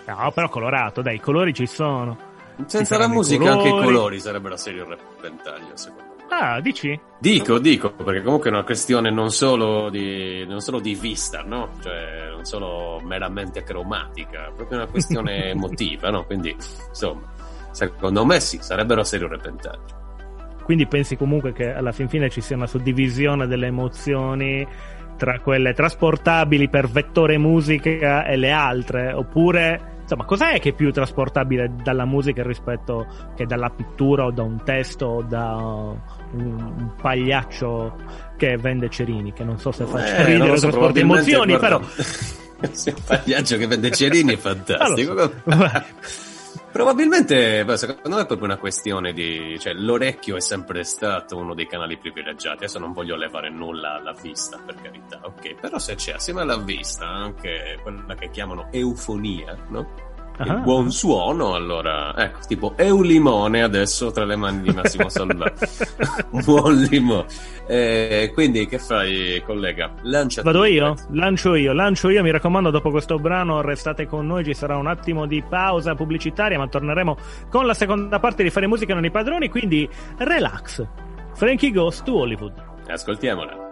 No, 0.07 0.31
però 0.33 0.49
colorato, 0.49 1.03
dai, 1.03 1.17
i 1.17 1.21
colori 1.21 1.55
ci 1.55 1.67
sono. 1.67 2.29
Senza 2.67 2.85
saranno 2.85 3.09
la 3.09 3.15
musica 3.15 3.53
anche 3.53 3.69
i 3.69 3.71
colori. 3.71 3.87
colori 3.87 4.21
sarebbero 4.21 4.57
serio 4.57 4.87
repentaglio, 4.87 5.71
secondo 5.75 6.03
me. 6.03 6.10
Ah, 6.33 6.61
dici? 6.61 6.99
Dico, 7.19 7.59
dico, 7.59 7.93
perché 7.93 8.23
comunque 8.23 8.51
è 8.51 8.53
una 8.53 8.65
questione 8.65 9.11
non 9.11 9.31
solo 9.31 9.91
di, 9.91 10.47
non 10.47 10.61
solo 10.61 10.79
di 10.81 10.95
vista, 10.95 11.43
no? 11.43 11.71
Cioè, 11.83 12.31
non 12.31 12.45
solo 12.45 13.01
meramente 13.05 13.63
cromatica, 13.63 14.49
è 14.49 14.53
proprio 14.53 14.79
una 14.79 14.87
questione 14.87 15.51
emotiva, 15.51 16.09
no? 16.11 16.25
Quindi, 16.25 16.55
insomma, 16.89 17.33
secondo 17.73 18.25
me 18.25 18.41
sì, 18.41 18.59
sarebbero 18.63 19.03
serio 19.03 19.29
repentaglio. 19.29 19.99
Quindi 20.63 20.87
pensi 20.87 21.17
comunque 21.17 21.53
che 21.53 21.75
alla 21.75 21.91
fin 21.91 22.09
fine 22.09 22.31
ci 22.31 22.41
sia 22.41 22.55
una 22.55 22.67
suddivisione 22.67 23.49
delle 23.49 23.67
emozioni 23.67 24.65
tra 25.17 25.41
quelle 25.41 25.75
trasportabili 25.75 26.69
per 26.69 26.89
vettore 26.89 27.39
musica 27.39 28.25
e 28.25 28.37
le 28.37 28.53
altre? 28.53 29.13
Oppure, 29.13 29.99
insomma, 30.03 30.25
cos'è 30.25 30.61
che 30.61 30.71
è 30.71 30.73
più 30.73 30.93
trasportabile 30.93 31.75
dalla 31.83 32.05
musica 32.07 32.43
rispetto 32.45 33.07
che 33.35 33.47
dalla 33.47 33.69
pittura 33.69 34.25
o 34.25 34.31
da 34.31 34.43
un 34.43 34.63
testo 34.63 35.07
o 35.07 35.23
da 35.23 35.93
un, 36.33 36.91
pagliaccio 37.01 37.97
che 38.37 38.57
vende 38.57 38.89
cerini? 38.89 39.33
Che 39.33 39.45
non 39.45 39.59
so 39.59 39.73
se 39.73 39.85
faccia 39.85 40.17
Eh, 40.17 40.25
ridere 40.25 40.57
so, 40.59 40.69
probabilmente, 40.69 41.31
emozioni, 41.31 41.57
guarda, 41.57 41.79
però... 41.79 41.91
Se 42.73 42.91
un 42.95 43.03
pagliaccio 43.07 43.57
che 43.57 43.67
vende 43.67 43.91
cerini 43.91 44.35
è 44.35 44.37
fantastico. 44.39 45.15
Lo 45.15 45.33
so. 45.45 45.85
Probabilmente, 46.73 47.65
beh, 47.65 47.77
secondo 47.77 48.17
me 48.17 48.23
è 48.23 48.27
proprio 48.27 48.47
una 48.47 48.57
questione 48.57 49.13
di... 49.13 49.59
cioè 49.59 49.73
l'orecchio 49.73 50.37
è 50.37 50.41
sempre 50.41 50.85
stato 50.85 51.37
uno 51.37 51.53
dei 51.53 51.67
canali 51.67 51.99
privilegiati, 51.99 52.59
adesso 52.59 52.79
non 52.79 52.93
voglio 52.93 53.17
levare 53.17 53.51
nulla 53.51 53.95
alla 53.95 54.15
vista, 54.21 54.57
per 54.65 54.77
carità, 54.81 55.21
ok? 55.21 55.55
Però 55.61 55.79
se 55.81 55.97
c'è 55.97 56.13
assieme 56.13 56.43
alla 56.43 56.59
vista 56.59 57.07
anche 57.09 57.77
quella 57.83 58.15
che 58.15 58.31
chiamano 58.31 58.69
eufonia, 58.71 59.57
no? 59.69 60.10
Il 60.43 60.51
Ah. 60.51 60.55
buon 60.55 60.91
suono, 60.91 61.55
allora, 61.55 62.17
ecco, 62.17 62.39
tipo 62.47 62.73
Eulimone 62.77 63.63
adesso 63.63 64.11
tra 64.11 64.25
le 64.25 64.37
mani 64.37 64.63
di 64.63 64.71
Massimo 64.71 65.09
Salvato. 65.11 65.67
buon 66.45 66.77
limone. 66.83 67.27
Eh, 67.67 68.31
quindi 68.33 68.67
che 68.67 68.79
fai, 68.79 69.43
collega? 69.45 69.93
Lancia 70.03 70.43
Vado 70.43 70.65
io? 70.65 70.95
pezzo. 70.95 71.07
Lancio 71.11 71.55
io, 71.55 71.73
lancio 71.75 72.09
io, 72.09 72.23
mi 72.23 72.31
raccomando, 72.31 72.71
dopo 72.71 72.91
questo 72.91 73.19
brano 73.19 73.61
restate 73.61 74.07
con 74.07 74.27
noi, 74.27 74.43
ci 74.45 74.55
sarà 74.55 74.77
un 74.77 74.87
attimo 74.87 75.27
di 75.27 75.43
pausa 75.47 75.95
pubblicitaria, 75.95 76.57
ma 76.59 76.67
torneremo 76.69 77.17
con 77.51 77.67
la 77.67 77.75
seconda 77.75 78.19
parte 78.19 78.43
di 78.43 78.51
Fare 78.51 78.67
Musica 78.67 78.95
non 78.95 79.05
i 79.05 79.11
padroni, 79.11 79.49
quindi 79.51 79.89
relax. 80.19 80.85
Frankie 81.35 81.71
Goes 81.71 82.03
to 82.03 82.13
Hollywood. 82.15 82.53
Ascoltiamola. 82.89 83.69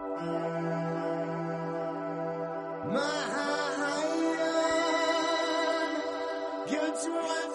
Relax, 7.06 7.47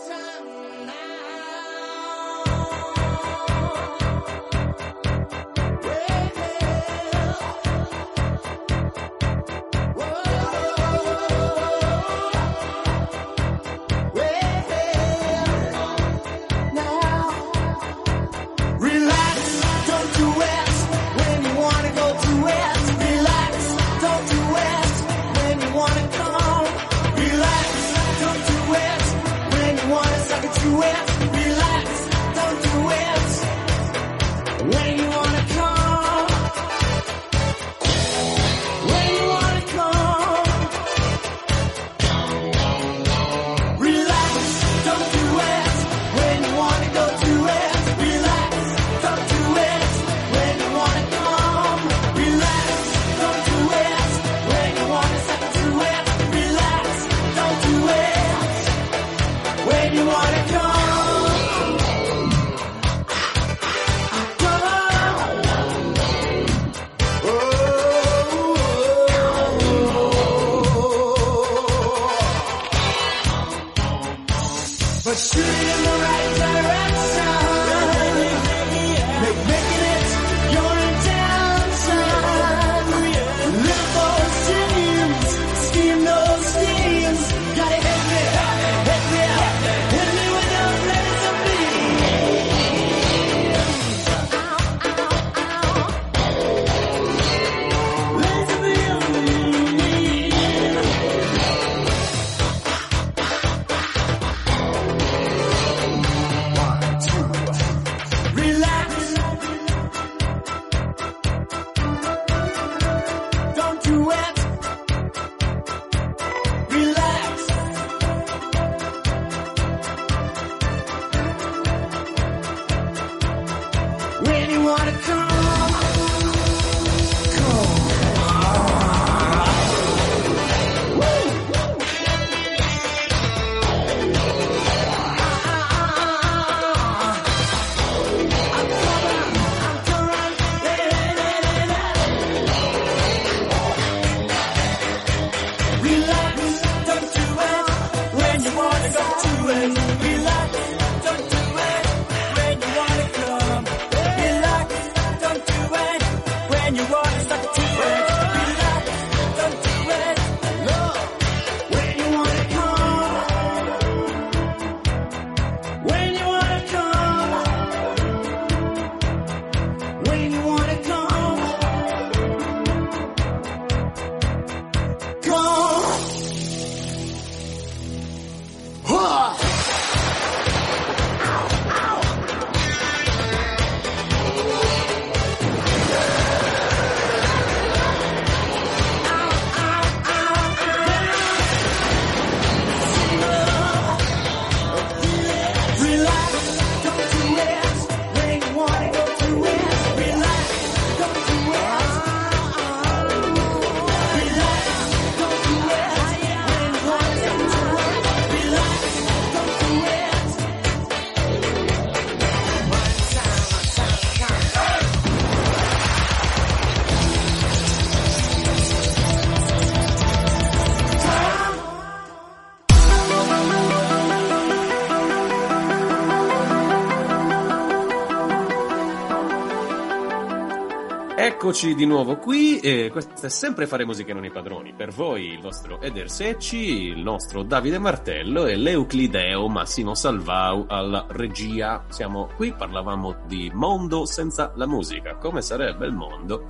Eccoci 231.43 231.75
di 231.75 231.85
nuovo 231.85 232.15
qui 232.19 232.59
e 232.59 232.87
questo 232.89 233.25
è 233.25 233.29
sempre 233.29 233.67
Fare 233.67 233.83
Musica 233.83 234.13
non 234.13 234.23
i 234.23 234.31
padroni. 234.31 234.71
Per 234.71 234.91
voi 234.91 235.33
il 235.33 235.41
vostro 235.41 235.81
Eder 235.81 236.09
Secci, 236.09 236.85
il 236.85 236.99
nostro 236.99 237.43
Davide 237.43 237.79
Martello 237.79 238.45
e 238.45 238.55
l'Euclideo 238.55 239.49
Massimo 239.49 239.93
Salvau 239.93 240.63
alla 240.69 241.05
regia. 241.09 241.83
Siamo 241.89 242.29
qui, 242.37 242.53
parlavamo 242.53 243.25
di 243.27 243.51
mondo 243.53 244.05
senza 244.05 244.53
la 244.55 244.65
musica. 244.65 245.17
Come 245.17 245.41
sarebbe 245.41 245.85
il 245.85 245.91
mondo 245.91 246.45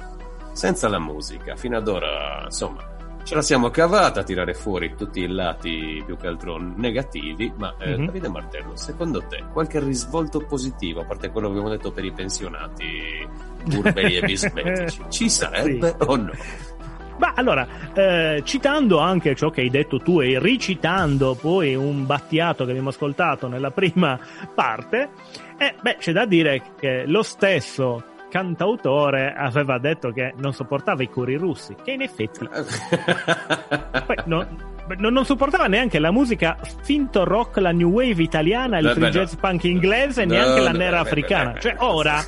senza 0.51 0.87
la 0.87 0.99
musica? 0.99 1.55
Fino 1.55 1.75
ad 1.75 1.87
ora, 1.87 2.43
insomma, 2.43 2.92
ce 3.23 3.35
la 3.35 3.41
siamo 3.41 3.69
cavata 3.69 4.19
a 4.19 4.23
tirare 4.23 4.53
fuori 4.53 4.95
tutti 4.95 5.21
i 5.21 5.27
lati 5.27 6.01
più 6.05 6.17
che 6.17 6.27
altro 6.27 6.57
negativi, 6.57 7.51
ma 7.57 7.73
eh, 7.79 7.97
Mhm. 7.97 8.05
Davide 8.05 8.29
Martello, 8.29 8.75
secondo 8.75 9.21
te 9.27 9.43
qualche 9.51 9.79
risvolto 9.79 10.39
positivo, 10.39 11.01
a 11.01 11.05
parte 11.05 11.29
quello 11.29 11.47
che 11.47 11.53
abbiamo 11.53 11.69
detto 11.75 11.91
per 11.91 12.03
i 12.05 12.11
pensionati 12.11 13.27
burberi 13.65 14.17
e 14.17 14.21
bisbetici, 14.25 15.01
ci 15.09 15.29
sarebbe 15.29 15.87
Sì. 15.89 15.95
o 16.05 16.15
no? 16.17 16.31
Ma 17.15 17.33
allora, 17.35 17.65
eh, 17.93 18.41
citando 18.43 18.97
anche 18.97 19.35
ciò 19.35 19.51
che 19.51 19.61
hai 19.61 19.69
detto 19.69 19.99
tu 19.99 20.19
e 20.19 20.39
ricitando 20.39 21.35
poi 21.39 21.75
un 21.75 22.05
battiato 22.07 22.65
che 22.65 22.71
abbiamo 22.71 22.89
ascoltato 22.89 23.47
nella 23.47 23.69
prima 23.71 24.19
parte, 24.53 25.09
eh, 25.57 25.75
beh, 25.79 25.97
c'è 25.99 26.11
da 26.11 26.25
dire 26.25 26.61
che 26.77 27.03
lo 27.05 27.21
stesso 27.21 28.03
cantautore 28.33 29.31
aveva 29.31 29.77
detto 29.77 30.09
che 30.09 30.33
non 30.37 30.53
sopportava 30.53 31.03
i 31.03 31.09
cori 31.09 31.35
russi, 31.35 31.75
che 31.83 31.91
in 31.91 32.01
effetti 32.01 32.49
poi 32.49 34.15
non, 34.25 34.47
non- 34.97 35.13
non 35.13 35.23
sopportava 35.23 35.67
neanche 35.67 35.99
la 35.99 36.09
musica 36.09 36.57
finto 36.81 37.25
rock, 37.25 37.57
la 37.57 37.71
new 37.71 37.91
wave 37.91 38.23
italiana, 38.23 38.79
il 38.79 38.89
free 38.89 39.05
no. 39.05 39.09
jazz 39.11 39.35
punk 39.35 39.65
inglese 39.65 40.25
No, 40.25 40.33
neanche 40.33 40.61
la 40.61 40.71
no, 40.71 40.77
nera 40.79 40.99
africana. 41.01 41.59
Cioè 41.59 41.75
ora, 41.77 42.23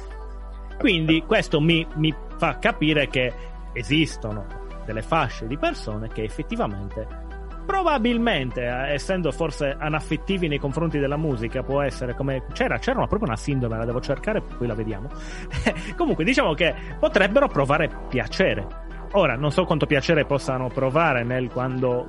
quindi 0.77 1.23
questo 1.25 1.59
mi, 1.59 1.83
mi 1.95 2.13
fa 2.37 2.59
capire 2.59 3.07
che 3.07 3.33
esistono 3.73 4.45
delle 4.85 5.01
fasce 5.01 5.47
di 5.47 5.57
persone 5.57 6.09
che 6.09 6.21
effettivamente 6.21 7.24
probabilmente 7.65 8.61
eh, 8.63 8.93
essendo 8.93 9.31
forse 9.31 9.75
anaffettivi 9.77 10.47
nei 10.47 10.59
confronti 10.59 10.99
della 10.99 11.17
musica 11.17 11.63
può 11.63 11.81
essere 11.81 12.13
come 12.15 12.43
c'era 12.53 12.77
c'era 12.77 12.97
una- 12.97 13.07
proprio 13.07 13.27
una 13.29 13.37
sindrome 13.37 13.77
la 13.77 13.85
devo 13.85 13.99
cercare 14.01 14.41
poi 14.41 14.67
la 14.67 14.75
vediamo. 14.75 15.09
Comunque 15.95 16.23
diciamo 16.23 16.53
che 16.53 16.73
potrebbero 16.99 17.47
provare 17.47 17.89
piacere. 18.09 18.67
Ora 19.11 19.35
non 19.35 19.51
so 19.51 19.63
quanto 19.65 19.85
piacere 19.85 20.25
possano 20.25 20.67
provare 20.67 21.23
nel 21.23 21.49
quando 21.49 22.07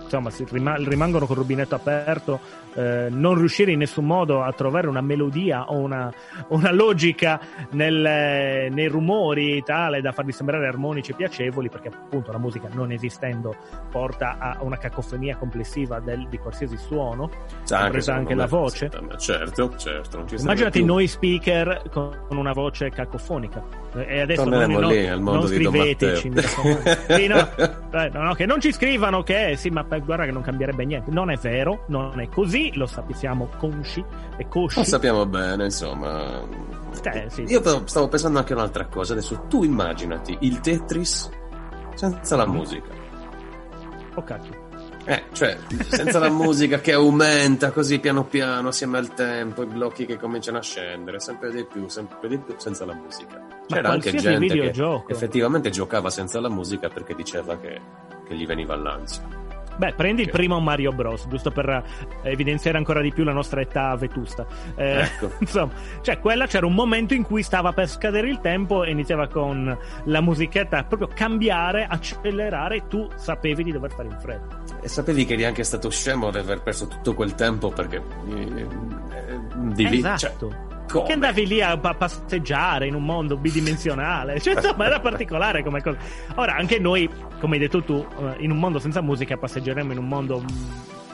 insomma 0.00 0.30
rimangono 0.48 1.26
col 1.26 1.36
rubinetto 1.36 1.74
aperto 1.74 2.40
eh, 2.78 3.08
non 3.10 3.34
riuscire 3.34 3.72
in 3.72 3.78
nessun 3.78 4.04
modo 4.04 4.42
a 4.42 4.52
trovare 4.52 4.86
una 4.86 5.00
melodia 5.00 5.64
o 5.70 5.76
una, 5.78 6.12
una 6.48 6.70
logica 6.72 7.40
nel- 7.70 8.70
nei 8.72 8.86
rumori 8.86 9.62
tale 9.64 10.00
da 10.00 10.12
farli 10.12 10.30
sembrare 10.32 10.66
armonici 10.68 11.10
e 11.10 11.14
piacevoli 11.14 11.68
perché 11.68 11.88
appunto 11.88 12.30
la 12.30 12.38
musica 12.38 12.68
non 12.72 12.92
esistendo 12.92 13.54
porta 13.90 14.36
a 14.38 14.58
una 14.60 14.76
cacofonia 14.76 15.36
complessiva 15.36 15.98
del- 16.00 16.28
di 16.28 16.38
qualsiasi 16.38 16.76
suono 16.76 17.28
compresa 17.82 18.14
anche 18.14 18.34
la 18.34 18.46
voce 18.46 18.88
Certo, 18.88 19.76
certo. 19.76 20.24
Immaginati 20.42 20.78
più. 20.78 20.86
noi 20.86 21.06
speaker 21.08 21.82
con 21.90 22.16
una 22.30 22.52
voce 22.52 22.90
cacofonica. 22.90 23.62
E 23.94 24.20
adesso 24.20 24.42
Torneremo 24.42 24.80
non, 24.80 24.90
lì, 24.90 25.06
no- 25.06 25.12
al 25.12 25.20
mondo 25.20 25.40
non 25.40 25.62
Don 25.62 25.72
scriveteci. 25.72 26.32
Sì, 27.08 27.26
no, 27.26 27.56
eh, 27.56 28.10
no, 28.12 28.22
no, 28.22 28.34
che 28.34 28.46
non 28.46 28.60
ci 28.60 28.72
scrivano 28.72 29.22
che 29.22 29.54
sì, 29.56 29.70
ma 29.70 29.82
guarda 29.82 30.24
che 30.24 30.30
non 30.30 30.42
cambierebbe 30.42 30.84
niente. 30.84 31.10
Non 31.10 31.30
è 31.30 31.36
vero, 31.36 31.84
non 31.86 32.20
è 32.20 32.28
così, 32.28 32.70
lo 32.74 32.86
sappiamo 32.86 33.48
consci 33.56 34.04
e 34.36 34.46
cosci. 34.48 34.78
Lo 34.78 34.84
sappiamo 34.84 35.24
bene, 35.26 35.64
insomma. 35.64 36.42
Eh, 37.12 37.26
sì. 37.28 37.42
Io 37.42 37.60
però 37.60 37.80
stavo 37.86 38.08
pensando 38.08 38.38
anche 38.38 38.52
a 38.52 38.56
un'altra 38.56 38.86
cosa. 38.86 39.12
Adesso 39.12 39.44
tu 39.48 39.62
immaginati 39.64 40.36
il 40.40 40.60
Tetris 40.60 41.30
senza 41.94 42.36
la 42.36 42.46
musica. 42.46 42.90
Oh, 44.14 44.22
cacchio. 44.22 44.67
Eh, 45.10 45.22
cioè, 45.32 45.56
senza 45.88 46.18
la 46.18 46.28
musica 46.28 46.80
che 46.80 46.92
aumenta 46.92 47.70
così 47.70 47.98
piano 47.98 48.24
piano 48.24 48.68
assieme 48.68 48.98
al 48.98 49.14
tempo, 49.14 49.62
i 49.62 49.66
blocchi 49.66 50.04
che 50.04 50.18
cominciano 50.18 50.58
a 50.58 50.62
scendere, 50.62 51.18
sempre 51.18 51.50
di 51.50 51.64
più, 51.64 51.88
sempre 51.88 52.28
di 52.28 52.36
più, 52.36 52.54
senza 52.58 52.84
la 52.84 52.92
musica. 52.92 53.42
C'era 53.66 53.88
anche 53.88 54.10
gente 54.10 54.28
che 54.28 54.38
videogioco. 54.38 55.10
effettivamente 55.10 55.70
giocava 55.70 56.10
senza 56.10 56.40
la 56.40 56.50
musica 56.50 56.90
perché 56.90 57.14
diceva 57.14 57.56
che, 57.56 57.80
che 58.26 58.34
gli 58.34 58.44
veniva 58.44 58.76
l'ansia. 58.76 59.46
Beh, 59.78 59.94
prendi 59.94 60.22
il 60.22 60.26
Che- 60.26 60.32
primo 60.36 60.60
Mario 60.60 60.92
Bros, 60.92 61.26
giusto 61.28 61.52
per 61.52 61.68
eh, 61.68 61.82
evidenziare 62.30 62.76
ancora 62.76 63.00
di 63.00 63.10
più 63.12 63.24
la 63.24 63.32
nostra 63.32 63.60
età 63.62 63.94
vetusta. 63.94 64.44
Eh, 64.74 65.02
Ecco. 65.02 65.30
Insomma, 65.40 65.72
cioè, 66.02 66.18
quella 66.18 66.46
c'era 66.46 66.66
un 66.66 66.74
momento 66.74 67.14
in 67.14 67.22
cui 67.22 67.42
stava 67.42 67.72
per 67.72 67.88
scadere 67.88 68.28
il 68.28 68.40
tempo 68.40 68.84
e 68.84 68.90
iniziava 68.90 69.28
con 69.28 69.74
la 70.04 70.20
musichetta 70.20 70.82
proprio 70.84 71.08
cambiare, 71.14 71.86
accelerare, 71.88 72.88
tu 72.88 73.08
sapevi 73.14 73.62
di 73.62 73.72
dover 73.72 73.92
fare 73.92 74.08
in 74.08 74.18
fretta. 74.20 74.67
E 74.88 74.90
sapevi 74.90 75.26
che 75.26 75.34
eri 75.34 75.44
anche 75.44 75.64
stato 75.64 75.90
scemo 75.90 76.30
di 76.30 76.38
aver 76.38 76.62
perso 76.62 76.86
tutto 76.86 77.12
quel 77.12 77.34
tempo 77.34 77.68
perché... 77.68 78.02
eh, 78.26 78.66
di 79.74 79.86
lì, 79.86 80.00
cioè, 80.00 80.14
esatto. 80.14 80.54
come? 80.88 81.04
Che 81.04 81.12
andavi 81.12 81.46
lì 81.46 81.60
a 81.60 81.76
pa- 81.76 81.92
passeggiare 81.92 82.86
in 82.86 82.94
un 82.94 83.04
mondo 83.04 83.36
bidimensionale. 83.36 84.40
Cioè, 84.40 84.54
insomma, 84.54 84.86
era 84.86 84.98
particolare 84.98 85.62
come 85.62 85.82
cosa. 85.82 85.98
Ora, 86.36 86.54
anche 86.54 86.78
noi, 86.78 87.06
come 87.38 87.56
hai 87.56 87.60
detto 87.60 87.82
tu, 87.82 88.02
eh, 88.18 88.36
in 88.42 88.50
un 88.50 88.58
mondo 88.58 88.78
senza 88.78 89.02
musica 89.02 89.36
passeggeremo 89.36 89.92
in 89.92 89.98
un 89.98 90.08
mondo 90.08 90.40
mm, 90.40 90.46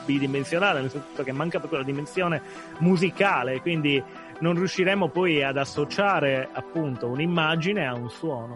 bidimensionale, 0.05 0.81
nel 0.81 0.91
senso 0.91 1.25
che 1.25 1.33
manca 1.33 1.59
proprio 1.59 1.81
la 1.81 1.85
dimensione 1.85 2.43
musicale, 2.79 3.61
quindi 3.61 4.01
non 4.39 4.55
riusciremo 4.55 5.09
poi 5.09 5.43
ad 5.43 5.57
associare 5.57 6.49
appunto 6.53 7.09
un'immagine 7.09 7.89
a 7.89 7.95
un 7.95 8.09
suono. 8.09 8.55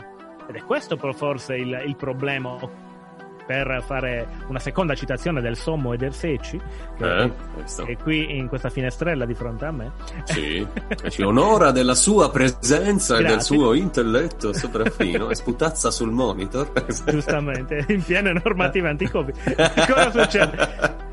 Ed 0.48 0.54
è 0.54 0.62
questo 0.62 0.96
però 0.96 1.12
forse 1.12 1.56
il, 1.56 1.82
il 1.84 1.96
problema 1.96 2.86
per 3.48 3.82
fare 3.86 4.28
una 4.48 4.58
seconda 4.58 4.94
citazione 4.94 5.40
del 5.40 5.56
Sommo 5.56 5.94
e 5.94 5.96
del 5.96 6.12
Secci, 6.12 6.60
che 6.98 7.22
Eh, 7.22 7.32
è- 7.86 7.96
qui 7.96 8.36
in 8.36 8.46
questa 8.46 8.68
finestrella 8.68 9.24
di 9.24 9.32
fronte 9.32 9.64
a 9.64 9.70
me. 9.72 9.90
Sì, 10.24 10.66
ci 11.08 11.22
onora 11.22 11.70
della 11.70 11.94
sua 11.94 12.30
presenza 12.30 13.14
e 13.14 13.22
del 13.22 13.26
Grazie. 13.32 13.56
suo 13.56 13.72
intelletto 13.72 14.52
sopraffino 14.52 15.30
e 15.30 15.34
sputazza 15.34 15.90
sul 15.90 16.10
monitor. 16.10 16.70
giustamente, 17.06 17.84
in 17.88 18.02
piene 18.04 18.32
normative 18.34 18.90
anticovid. 18.90 19.34
Cosa 19.86 20.10
succede? 20.10 21.06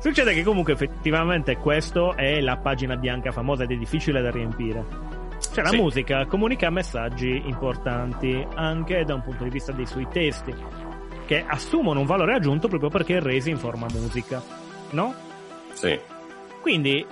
Succede 0.00 0.34
che 0.34 0.42
comunque 0.42 0.74
effettivamente 0.74 1.56
questo 1.56 2.14
è 2.14 2.40
la 2.40 2.56
pagina 2.58 2.96
bianca 2.96 3.32
famosa 3.32 3.62
ed 3.64 3.70
è 3.70 3.76
difficile 3.76 4.20
da 4.20 4.30
riempire. 4.30 4.84
Cioè 5.52 5.64
la 5.64 5.70
Sì. 5.70 5.76
musica 5.76 6.26
comunica 6.26 6.68
messaggi 6.68 7.42
importanti 7.46 8.46
anche 8.54 9.02
da 9.04 9.14
un 9.14 9.22
punto 9.22 9.44
di 9.44 9.50
vista 9.50 9.72
dei 9.72 9.86
suoi 9.86 10.06
testi, 10.10 10.54
che 11.30 11.44
assumono 11.46 12.00
un 12.00 12.06
valore 12.06 12.34
aggiunto 12.34 12.66
proprio 12.66 12.90
perché 12.90 13.20
resi 13.20 13.50
in 13.50 13.56
forma 13.56 13.86
musica, 13.92 14.42
no? 14.90 15.14
Sì. 15.74 15.96
Quindi, 16.60 17.06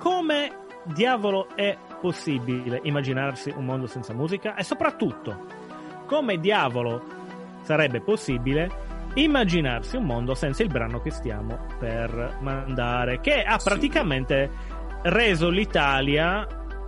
come 0.00 0.50
diavolo 0.82 1.46
è 1.54 1.76
possibile 2.00 2.80
immaginarsi 2.82 3.54
un 3.56 3.64
mondo 3.64 3.86
senza 3.86 4.12
musica? 4.12 4.56
E 4.56 4.64
soprattutto, 4.64 5.46
come 6.06 6.40
diavolo 6.40 7.00
sarebbe 7.62 8.00
possibile 8.00 8.88
immaginarsi 9.14 9.94
un 9.94 10.02
mondo 10.06 10.34
senza 10.34 10.64
il 10.64 10.68
brano 10.68 11.00
che 11.00 11.12
stiamo 11.12 11.66
per 11.78 12.38
mandare, 12.40 13.20
che 13.20 13.44
ha 13.44 13.56
Sì. 13.60 13.68
praticamente 13.68 14.50
reso 15.02 15.48
l'Italia 15.48 16.44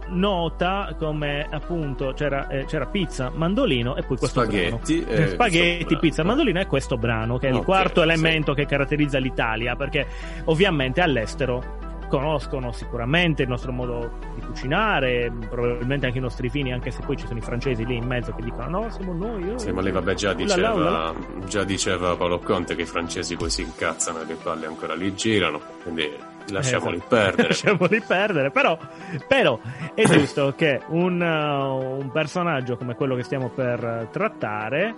nota 0.08 0.94
come 0.98 1.46
appunto 1.50 2.12
c'era, 2.14 2.48
eh, 2.48 2.64
c'era 2.66 2.86
pizza, 2.86 3.30
mandolino 3.34 3.96
e 3.96 4.02
poi 4.02 4.16
questo 4.18 4.40
Spaghetti 4.42 5.00
brano. 5.00 5.22
e 5.22 5.26
spaghetti, 5.28 5.96
pizza, 5.98 6.22
mandolino 6.24 6.60
e 6.60 6.66
questo 6.66 6.96
brano 6.96 7.38
che 7.38 7.46
è 7.48 7.50
il 7.50 7.56
Ok, 7.56 7.64
quarto 7.64 8.00
sì. 8.02 8.08
elemento 8.08 8.52
che 8.54 8.66
caratterizza 8.66 9.18
l'Italia 9.18 9.74
perché 9.76 10.06
ovviamente 10.46 11.00
all'estero 11.00 11.80
conoscono 12.08 12.72
sicuramente 12.72 13.42
il 13.44 13.48
nostro 13.48 13.72
modo 13.72 14.18
di 14.34 14.42
cucinare, 14.42 15.32
probabilmente 15.48 16.04
anche 16.04 16.18
i 16.18 16.20
nostri 16.20 16.50
vini, 16.50 16.70
anche 16.70 16.90
se 16.90 17.00
poi 17.06 17.16
ci 17.16 17.26
sono 17.26 17.38
i 17.38 17.42
francesi 17.42 17.86
lì 17.86 17.96
in 17.96 18.04
mezzo 18.04 18.34
che 18.34 18.42
dicono 18.42 18.68
no, 18.82 18.90
siamo 18.90 19.14
noi. 19.14 19.48
oh". 19.48 19.56
Sì, 19.58 19.70
ma 19.72 19.80
lì 19.80 19.90
vabbè 19.90 20.12
già 20.12 20.32
Ulala, 20.32 20.72
ulala. 20.74 21.14
diceva, 21.16 21.46
già 21.46 21.64
diceva 21.64 22.14
Paolo 22.16 22.38
Conte 22.38 22.74
che 22.74 22.82
i 22.82 22.86
francesi 22.86 23.34
poi 23.36 23.48
si 23.48 23.62
incazzano 23.62 24.20
e 24.20 24.24
le 24.26 24.34
palle 24.34 24.66
ancora 24.66 24.94
li 24.94 25.14
girano, 25.14 25.58
quindi 25.82 26.10
lasciamoli 26.48 26.96
Esatto. 26.96 27.14
perdere. 27.14 27.48
Lasciamoli 27.48 28.00
perdere, 28.00 28.50
però, 28.50 28.78
però 29.26 29.58
è 29.94 30.04
giusto 30.04 30.54
che 30.56 30.80
un, 30.88 31.20
uh, 31.20 32.00
un 32.00 32.10
personaggio 32.12 32.76
come 32.76 32.94
quello 32.94 33.14
che 33.14 33.22
stiamo 33.22 33.48
per 33.48 34.08
trattare, 34.10 34.94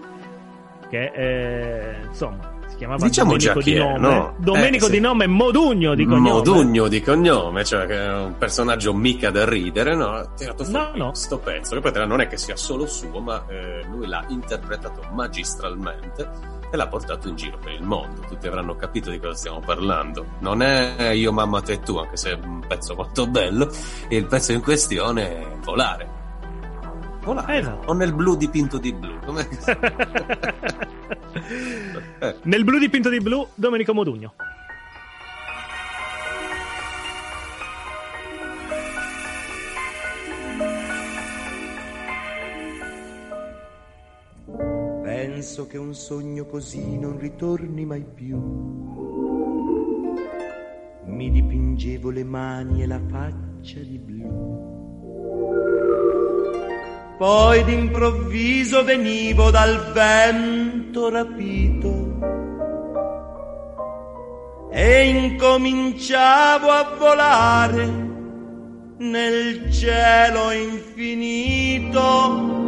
che 0.89 1.11
eh, 1.15 1.97
insomma 2.07 2.54
si 2.75 2.81
chiamava 2.81 3.07
Diciamo 3.07 3.31
Domenico 3.37 3.63
di 3.63 3.75
è, 3.75 3.79
nome, 3.79 3.99
no? 3.99 4.35
Domenico 4.39 4.85
Eh, 4.85 4.89
sì. 4.89 4.93
di 4.95 5.01
nome 5.01 5.27
Modugno 5.27 5.95
di 5.95 6.05
cognome. 6.05 6.31
Modugno 6.31 6.89
di 6.89 7.01
cognome, 7.01 7.65
cioè 7.65 7.87
che 7.87 7.95
è 7.95 8.13
un 8.13 8.37
personaggio 8.37 8.93
mica 8.93 9.31
da 9.31 9.49
ridere, 9.49 9.95
no? 9.95 10.09
Ha 10.11 10.27
tirato 10.37 10.65
fuori 10.65 10.99
No, 10.99 11.07
no. 11.07 11.15
sto 11.15 11.39
pezzo, 11.39 11.81
che 11.81 11.91
poi 11.91 12.07
non 12.07 12.21
è 12.21 12.27
che 12.27 12.37
sia 12.37 12.57
solo 12.57 12.87
suo, 12.87 13.21
ma 13.21 13.45
eh, 13.49 13.85
lui 13.91 14.07
l'ha 14.07 14.25
interpretato 14.29 15.01
magistralmente 15.13 16.29
e 16.71 16.77
l'ha 16.77 16.89
portato 16.89 17.29
in 17.29 17.37
giro 17.37 17.59
per 17.59 17.73
il 17.73 17.83
mondo. 17.83 18.21
Tutti 18.27 18.47
avranno 18.47 18.75
capito 18.77 19.11
di 19.11 19.21
cosa 19.21 19.35
stiamo 19.35 19.61
parlando. 19.61 20.27
Non 20.41 20.63
è 20.63 21.11
io, 21.11 21.33
mamma, 21.33 21.61
te 21.63 21.73
e 21.75 21.81
tu, 21.81 21.97
anche 21.99 22.17
se 22.17 22.31
è 22.33 22.39
un 22.43 22.65
pezzo 22.67 22.95
molto 22.95 23.27
bello, 23.29 23.71
il 24.09 24.27
pezzo 24.27 24.53
in 24.53 24.61
questione 24.63 25.23
è 25.29 25.47
Volare. 25.65 26.23
Volare. 27.25 27.59
Esatto. 27.59 27.91
O 27.91 27.95
nel 27.95 28.15
blu 28.15 28.37
dipinto 28.37 28.79
di 28.79 28.93
blu. 28.93 29.19
Come... 29.25 29.49
Eh. 32.21 32.37
Nel 32.45 32.65
blu 32.65 32.79
dipinto 32.79 33.11
di 33.11 33.19
blu, 33.19 33.47
Domenico 33.55 33.93
Modugno. 33.93 34.35
Penso 45.03 45.67
che 45.67 45.77
un 45.77 45.95
sogno 45.95 46.47
così 46.47 46.99
non 46.99 47.19
ritorni 47.19 47.85
mai 47.85 48.05
più. 48.05 48.39
Mi 51.07 51.31
dipingevo 51.31 52.11
le 52.11 52.25
mani 52.25 52.83
e 52.83 52.87
la 52.87 53.01
faccia 53.01 53.81
di 53.81 53.99
blu. 53.99 54.54
Poi 57.17 57.65
d'improvviso 57.65 58.85
venivo 58.85 59.51
dal 59.51 59.93
vento 59.93 61.09
rapito 61.09 62.19
e 64.71 65.09
incominciavo 65.09 66.69
a 66.69 66.95
volare 66.99 68.13
nel 68.99 69.73
cielo 69.73 70.51
infinito 70.51 72.65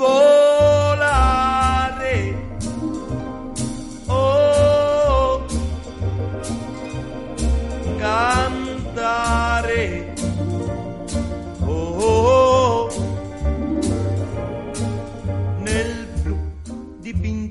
volare. 0.00 2.08
Oh, 4.06 5.44
cantare. 7.98 8.70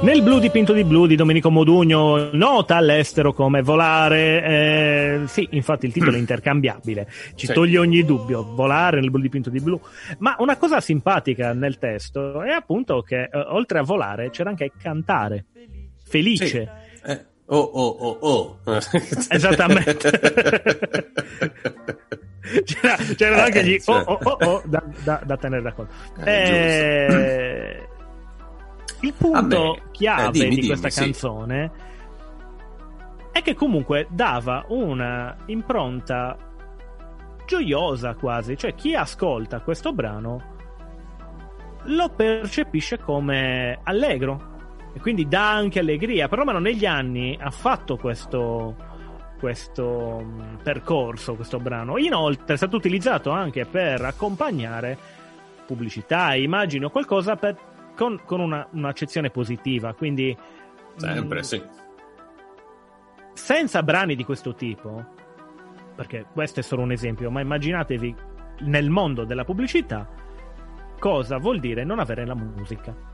Nel 0.00 0.22
blu 0.22 0.38
dipinto 0.38 0.72
di 0.72 0.84
blu 0.84 1.06
di 1.06 1.16
Domenico 1.16 1.50
Modugno, 1.50 2.30
nota 2.32 2.76
all'estero 2.76 3.32
come 3.32 3.62
volare. 3.62 4.42
eh, 4.44 5.20
sì, 5.26 5.46
infatti 5.52 5.86
il 5.86 5.92
titolo 5.92 6.14
è 6.16 6.18
intercambiabile, 6.18 7.08
ci 7.34 7.46
Sì. 7.46 7.52
toglie 7.52 7.78
ogni 7.78 8.04
dubbio. 8.04 8.42
Volare 8.54 9.00
nel 9.00 9.10
blu 9.10 9.20
dipinto 9.20 9.50
di 9.50 9.58
blu. 9.60 9.78
Ma 10.18 10.36
una 10.38 10.56
cosa 10.56 10.80
simpatica 10.80 11.52
nel 11.52 11.78
testo 11.78 12.42
è 12.42 12.50
appunto 12.52 13.02
che 13.02 13.22
eh, 13.24 13.30
oltre 13.48 13.80
a 13.80 13.82
volare 13.82 14.30
c'era 14.30 14.50
anche 14.50 14.70
cantare. 14.80 15.46
Felice. 16.04 16.46
Sì. 16.46 17.10
Eh, 17.10 17.26
Oh, 17.50 17.56
oh, 17.60 17.88
oh, 17.88 18.18
oh. 18.20 18.58
Esattamente. 19.30 20.10
C'era, 22.64 22.96
c'erano 23.16 23.42
anche 23.42 23.62
gli 23.64 23.72
Eh, 23.74 23.82
oh 23.86 23.94
cioè. 23.94 24.04
oh 24.06 24.18
oh, 24.22 24.36
oh 24.46 24.62
da, 24.66 24.82
da- 25.04 25.22
da 25.24 25.36
tenere 25.38 25.62
da 25.62 25.72
conto. 25.72 25.92
Eh, 26.24 27.06
Eh, 27.10 27.88
il 29.00 29.14
punto 29.14 29.58
Vabbè, 29.58 29.82
chiave 29.90 30.26
eh, 30.26 30.30
dimmi, 30.30 30.48
di 30.48 30.54
dimmi, 30.56 30.66
questa 30.66 30.90
sì. 30.90 31.00
canzone 31.00 31.70
è 33.32 33.42
che 33.42 33.54
comunque 33.54 34.06
dava 34.10 34.64
una 34.68 35.36
impronta 35.46 36.36
gioiosa 37.46 38.14
quasi, 38.14 38.56
cioè 38.56 38.74
chi 38.74 38.94
ascolta 38.94 39.60
questo 39.60 39.92
brano 39.92 40.56
lo 41.84 42.08
percepisce 42.10 42.98
come 42.98 43.78
allegro 43.84 44.56
e 44.92 45.00
quindi 45.00 45.28
dà 45.28 45.52
anche 45.52 45.78
allegria, 45.78 46.28
perlomeno 46.28 46.58
negli 46.58 46.84
anni 46.84 47.38
ha 47.40 47.50
fatto 47.50 47.96
questo, 47.96 48.74
questo 49.38 50.18
mh, 50.18 50.58
percorso, 50.62 51.34
questo 51.34 51.58
brano. 51.58 51.98
Inoltre 51.98 52.54
è 52.54 52.56
stato 52.56 52.76
utilizzato 52.76 53.30
anche 53.30 53.64
per 53.64 54.04
accompagnare 54.04 54.98
pubblicità, 55.66 56.34
immagini 56.34 56.84
o 56.84 56.90
qualcosa 56.90 57.36
per- 57.36 57.56
con, 57.98 58.20
con 58.24 58.38
una, 58.38 58.64
un'accezione 58.70 59.30
positiva, 59.30 59.92
quindi 59.92 60.36
Sempre, 60.94 61.40
mh, 61.40 61.42
sì. 61.42 61.62
senza 63.32 63.82
brani 63.82 64.14
di 64.14 64.24
questo 64.24 64.54
tipo, 64.54 65.04
perché 65.96 66.26
questo 66.32 66.60
è 66.60 66.62
solo 66.62 66.82
un 66.82 66.92
esempio, 66.92 67.28
ma 67.28 67.40
immaginatevi 67.40 68.14
nel 68.60 68.88
mondo 68.88 69.24
della 69.24 69.44
pubblicità 69.44 70.08
cosa 71.00 71.38
vuol 71.38 71.58
dire 71.58 71.82
non 71.82 71.98
avere 71.98 72.24
la 72.24 72.34
musica. 72.34 73.07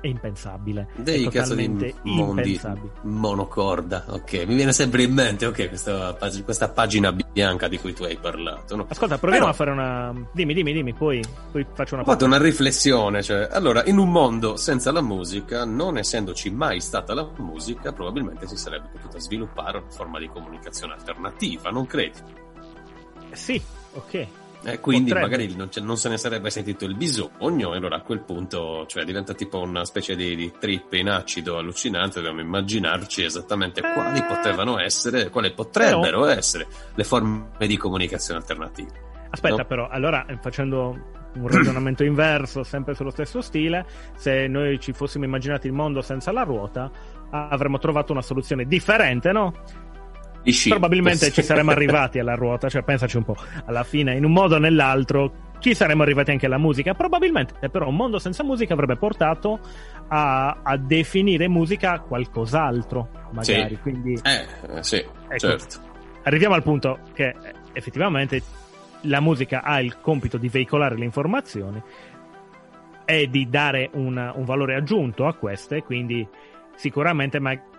È 0.00 0.06
impensabile. 0.06 0.88
Dei 0.96 1.26
è 1.26 1.30
cazzo 1.30 1.54
di 1.54 1.94
mondi 2.02 2.60
monocorda. 3.02 4.04
Ok, 4.08 4.44
mi 4.46 4.54
viene 4.54 4.72
sempre 4.72 5.02
in 5.02 5.12
mente, 5.12 5.46
ok, 5.46 5.68
questa, 5.68 6.12
pag- 6.14 6.44
questa 6.44 6.68
pagina 6.68 7.12
bianca 7.12 7.66
di 7.66 7.78
cui 7.78 7.92
tu 7.92 8.04
hai 8.04 8.16
parlato. 8.16 8.76
No? 8.76 8.86
Ascolta, 8.88 9.18
proviamo 9.18 9.46
Però- 9.46 9.54
a 9.54 9.56
fare 9.56 9.70
una. 9.70 10.14
Dimmi, 10.32 10.54
dimmi, 10.54 10.72
dimmi, 10.72 10.92
poi, 10.92 11.22
poi 11.50 11.66
faccio 11.72 11.94
una 11.94 12.02
Ho 12.02 12.06
fatto 12.06 12.24
una 12.24 12.38
riflessione, 12.38 13.22
cioè, 13.22 13.48
allora, 13.50 13.84
in 13.86 13.98
un 13.98 14.10
mondo 14.10 14.56
senza 14.56 14.92
la 14.92 15.02
musica, 15.02 15.64
non 15.64 15.96
essendoci 15.98 16.50
mai 16.50 16.80
stata 16.80 17.14
la 17.14 17.28
musica, 17.38 17.92
probabilmente 17.92 18.46
si 18.46 18.56
sarebbe 18.56 18.88
potuta 18.92 19.18
sviluppare 19.18 19.78
una 19.78 19.90
forma 19.90 20.18
di 20.18 20.28
comunicazione 20.28 20.92
alternativa, 20.92 21.70
non 21.70 21.86
credi? 21.86 22.18
Sì, 23.32 23.60
ok. 23.94 24.26
Eh, 24.68 24.80
quindi 24.80 25.12
Potrebbe. 25.12 25.30
magari 25.30 25.54
non, 25.54 25.68
non 25.82 25.96
se 25.96 26.08
ne 26.08 26.16
sarebbe 26.18 26.50
sentito 26.50 26.84
il 26.86 26.96
bisogno, 26.96 27.72
e 27.72 27.76
allora 27.76 27.96
a 27.96 28.00
quel 28.00 28.20
punto 28.20 28.84
cioè, 28.86 29.04
diventa 29.04 29.32
tipo 29.32 29.60
una 29.60 29.84
specie 29.84 30.16
di, 30.16 30.34
di 30.34 30.52
trip 30.58 30.92
in 30.94 31.08
acido 31.08 31.56
allucinante, 31.58 32.16
dobbiamo 32.20 32.40
immaginarci 32.40 33.22
esattamente 33.22 33.80
Eh. 33.80 33.92
quali 33.92 34.22
potevano 34.24 34.80
essere, 34.80 35.30
quali 35.30 35.52
potrebbero 35.52 36.26
essere 36.26 36.66
le 36.94 37.04
forme 37.04 37.48
di 37.58 37.76
comunicazione 37.76 38.40
alternative. 38.40 39.04
Aspetta, 39.30 39.56
No? 39.56 39.64
però, 39.66 39.88
allora 39.88 40.26
eh, 40.26 40.36
facendo 40.40 41.12
un 41.34 41.46
ragionamento 41.48 42.02
inverso, 42.04 42.64
sempre 42.64 42.94
sullo 42.94 43.10
stesso 43.10 43.40
stile, 43.40 43.86
se 44.16 44.48
noi 44.48 44.80
ci 44.80 44.92
fossimo 44.92 45.24
immaginati 45.24 45.68
il 45.68 45.74
mondo 45.74 46.00
senza 46.00 46.32
la 46.32 46.42
ruota, 46.42 46.90
avremmo 47.30 47.78
trovato 47.78 48.10
una 48.12 48.22
soluzione 48.22 48.64
differente, 48.64 49.30
no? 49.32 49.52
I 50.46 50.52
sci. 50.52 50.68
Probabilmente 50.70 51.30
ci 51.30 51.42
saremmo 51.42 51.70
arrivati 51.72 52.18
alla 52.18 52.34
ruota, 52.34 52.68
cioè 52.68 52.82
pensaci 52.82 53.16
un 53.16 53.24
po', 53.24 53.36
alla 53.64 53.82
fine 53.84 54.14
in 54.14 54.24
un 54.24 54.32
modo 54.32 54.54
o 54.54 54.58
nell'altro 54.58 55.44
ci 55.58 55.74
saremmo 55.74 56.02
arrivati 56.02 56.30
anche 56.30 56.46
alla 56.46 56.58
musica. 56.58 56.94
Probabilmente 56.94 57.68
però 57.68 57.88
un 57.88 57.96
mondo 57.96 58.18
senza 58.18 58.44
musica 58.44 58.72
avrebbe 58.74 58.96
portato 58.96 59.58
a, 60.08 60.60
a 60.62 60.76
definire 60.76 61.48
musica 61.48 61.98
qualcos'altro, 61.98 63.08
magari. 63.32 63.74
Sì. 63.74 63.80
Quindi 63.80 64.20
Eh, 64.22 64.76
eh, 64.78 64.82
sì, 64.82 64.96
Ecco. 64.96 65.36
certo. 65.38 65.80
arriviamo 66.22 66.54
al 66.54 66.62
punto 66.62 66.98
che 67.12 67.28
eh, 67.28 67.34
effettivamente 67.72 68.40
la 69.02 69.20
musica 69.20 69.62
ha 69.62 69.80
il 69.80 69.98
compito 70.00 70.36
di 70.38 70.48
veicolare 70.48 70.96
le 70.96 71.04
informazioni 71.04 71.82
e 73.04 73.28
di 73.30 73.48
dare 73.48 73.90
una- 73.94 74.32
un 74.34 74.44
valore 74.44 74.74
aggiunto 74.74 75.26
a 75.26 75.34
queste, 75.34 75.82
quindi 75.82 76.26
sicuramente 76.76 77.38
magari 77.40 77.74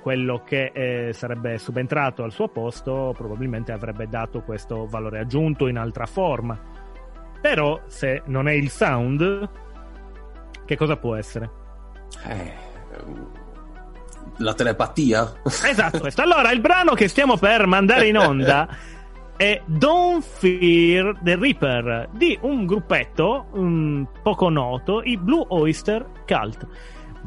quello 0.00 0.42
che 0.44 0.70
eh, 0.74 1.12
sarebbe 1.12 1.58
subentrato 1.58 2.22
al 2.22 2.32
suo 2.32 2.48
posto 2.48 3.14
probabilmente 3.16 3.72
avrebbe 3.72 4.08
dato 4.08 4.42
questo 4.42 4.86
valore 4.86 5.20
aggiunto 5.20 5.66
in 5.66 5.78
altra 5.78 6.06
forma. 6.06 6.58
Però 7.40 7.80
se 7.86 8.22
non 8.26 8.48
è 8.48 8.52
il 8.52 8.68
sound, 8.68 9.48
che 10.64 10.76
cosa 10.76 10.96
può 10.96 11.14
essere? 11.14 11.50
Eh, 12.26 12.52
la 14.38 14.54
telepatia? 14.54 15.40
Esatto, 15.44 16.00
questo. 16.00 16.22
Allora, 16.22 16.50
il 16.50 16.60
brano 16.60 16.94
che 16.94 17.08
stiamo 17.08 17.36
per 17.36 17.66
mandare 17.66 18.06
in 18.06 18.18
onda 18.18 18.68
è 19.36 19.62
Don't 19.64 20.22
Fear 20.22 21.18
the 21.22 21.36
Reaper 21.36 22.08
di 22.12 22.36
un 22.42 22.66
gruppetto 22.66 23.46
mm, 23.56 24.04
poco 24.22 24.48
noto, 24.48 25.00
i 25.02 25.16
Blue 25.16 25.44
Oyster 25.48 26.06
Cult. 26.26 26.66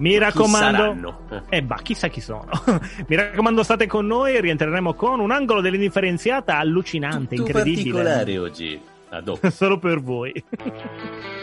Mi 0.02 0.18
raccomando. 0.18 1.46
Eh. 1.50 1.62
Bah, 1.62 1.80
chissà 1.84 2.08
chi 2.08 2.22
sono. 2.22 2.50
Mi 3.06 3.16
raccomando, 3.16 3.62
state 3.62 3.86
con 3.86 4.08
noi 4.08 4.36
e 4.36 4.42
rientreremo 4.42 4.96
con 4.96 5.20
un 5.20 5.30
angolo 5.30 5.62
dell'indifferenziata 5.62 6.58
allucinante, 6.58 7.36
Tutto 7.36 7.48
incredibile. 7.50 7.92
particolare 7.94 8.38
oggi. 8.40 8.82
A 9.10 9.22
dopo. 9.22 9.50
Solo 9.52 9.78
per 9.78 10.02
voi. 10.02 10.34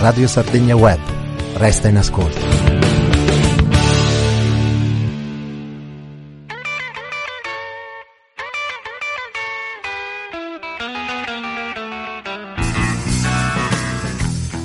Radio 0.00 0.28
Sardegna 0.28 0.76
Web. 0.76 1.00
Resta 1.54 1.88
in 1.88 1.96
ascolto. 1.96 2.77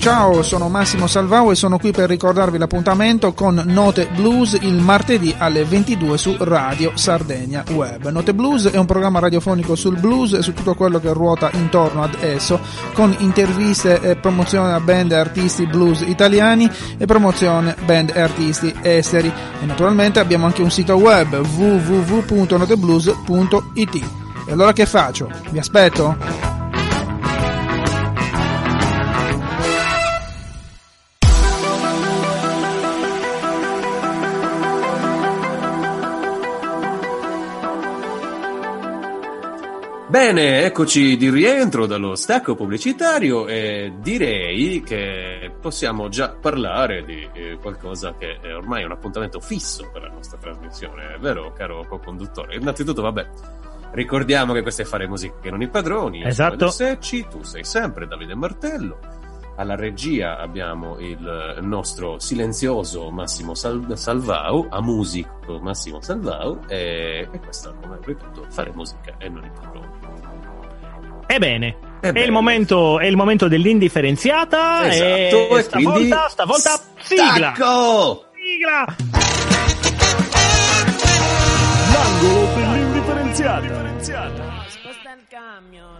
Ciao, 0.03 0.43
sono 0.43 0.67
Massimo 0.67 1.07
Salvao 1.07 1.51
e 1.51 1.55
sono 1.55 1.77
qui 1.77 1.91
per 1.91 2.09
ricordarvi 2.09 2.57
l'appuntamento 2.57 3.31
con 3.31 3.63
Note 3.67 4.09
Blues 4.13 4.57
il 4.59 4.73
martedì 4.73 5.33
alle 5.37 5.63
22 5.63 6.17
su 6.17 6.35
Radio 6.39 6.91
Sardegna 6.95 7.63
Web. 7.71 8.09
Note 8.09 8.33
Blues 8.33 8.69
è 8.69 8.75
un 8.75 8.85
programma 8.85 9.19
radiofonico 9.19 9.75
sul 9.75 9.97
blues 9.97 10.33
e 10.33 10.41
su 10.41 10.51
tutto 10.51 10.75
quello 10.75 10.99
che 10.99 11.13
ruota 11.13 11.49
intorno 11.53 12.03
ad 12.03 12.17
esso, 12.19 12.59
con 12.91 13.15
interviste 13.19 14.01
e 14.01 14.17
promozione 14.17 14.73
a 14.73 14.81
band 14.81 15.13
e 15.13 15.15
artisti 15.15 15.65
blues 15.67 16.01
italiani 16.01 16.69
e 16.97 17.05
promozione 17.05 17.73
band 17.85 18.11
e 18.13 18.19
artisti 18.19 18.75
esteri. 18.81 19.31
E 19.61 19.65
naturalmente 19.65 20.19
abbiamo 20.19 20.45
anche 20.45 20.61
un 20.61 20.69
sito 20.69 20.95
web 20.95 21.33
www.noteblues.it. 21.33 23.95
E 24.47 24.51
allora 24.51 24.73
che 24.73 24.85
faccio? 24.85 25.29
Vi 25.49 25.59
aspetto? 25.59 26.52
Bene, 40.13 40.63
eccoci 40.63 41.17
di 41.17 41.31
rientro 41.31 41.87
dallo 41.87 42.13
stacco 42.13 42.53
pubblicitario 42.53 43.47
e 43.47 43.93
direi 43.97 44.83
che 44.83 45.51
possiamo 45.59 46.07
già 46.07 46.37
parlare 46.39 47.03
di 47.03 47.27
eh, 47.33 47.57
qualcosa 47.59 48.13
che 48.15 48.37
è 48.39 48.53
ormai 48.53 48.83
un 48.83 48.91
appuntamento 48.91 49.39
fisso 49.39 49.89
per 49.91 50.03
la 50.03 50.09
nostra 50.09 50.37
trasmissione, 50.37 51.15
è 51.15 51.17
vero, 51.17 51.51
caro 51.53 51.83
co-conduttore? 51.87 52.57
Innanzitutto, 52.57 53.01
vabbè, 53.01 53.27
ricordiamo 53.93 54.53
che 54.53 54.61
questo 54.61 54.83
è 54.83 54.85
Fare 54.85 55.07
Musica 55.07 55.33
che 55.41 55.49
non 55.49 55.63
i 55.63 55.67
padroni, 55.67 56.19
io 56.19 56.31
sono 56.31 56.49
Esatto. 56.49 56.53
Eder 56.53 56.71
Secci, 56.71 57.27
tu 57.27 57.41
sei 57.41 57.63
sempre 57.63 58.05
Davide 58.05 58.35
Martello, 58.35 58.99
alla 59.55 59.75
regia 59.75 60.37
abbiamo 60.37 60.97
il 60.99 61.57
nostro 61.61 62.19
silenzioso 62.19 63.09
Massimo 63.11 63.53
Sal- 63.53 63.97
Salvau, 63.97 64.67
a 64.69 64.81
musico 64.81 65.59
Massimo 65.59 66.01
Salvau 66.01 66.59
e, 66.67 67.27
e 67.31 67.39
questo, 67.39 67.75
come 67.81 67.99
ripeto, 68.03 68.45
Fare 68.49 68.71
Musica 68.73 69.15
e 69.17 69.29
non 69.29 69.43
i 69.43 69.51
padroni. 69.53 69.91
Ebbene, 71.25 71.77
è, 71.99 72.19
il 72.19 72.31
momento, 72.31 72.99
è 72.99 73.05
il 73.05 73.15
momento 73.15 73.47
dell'indifferenziata 73.47 74.87
Esatto, 74.89 75.05
e, 75.05 75.57
e 75.57 75.61
stavolta, 75.61 75.91
quindi 75.91 76.15
stavolta 76.27 76.79
sigla. 76.99 77.53
Stacco! 77.55 78.25
Sigla. 78.35 78.85
L'angolo 81.91 82.47
per 82.53 82.67
l'indifferenziata. 82.67 83.91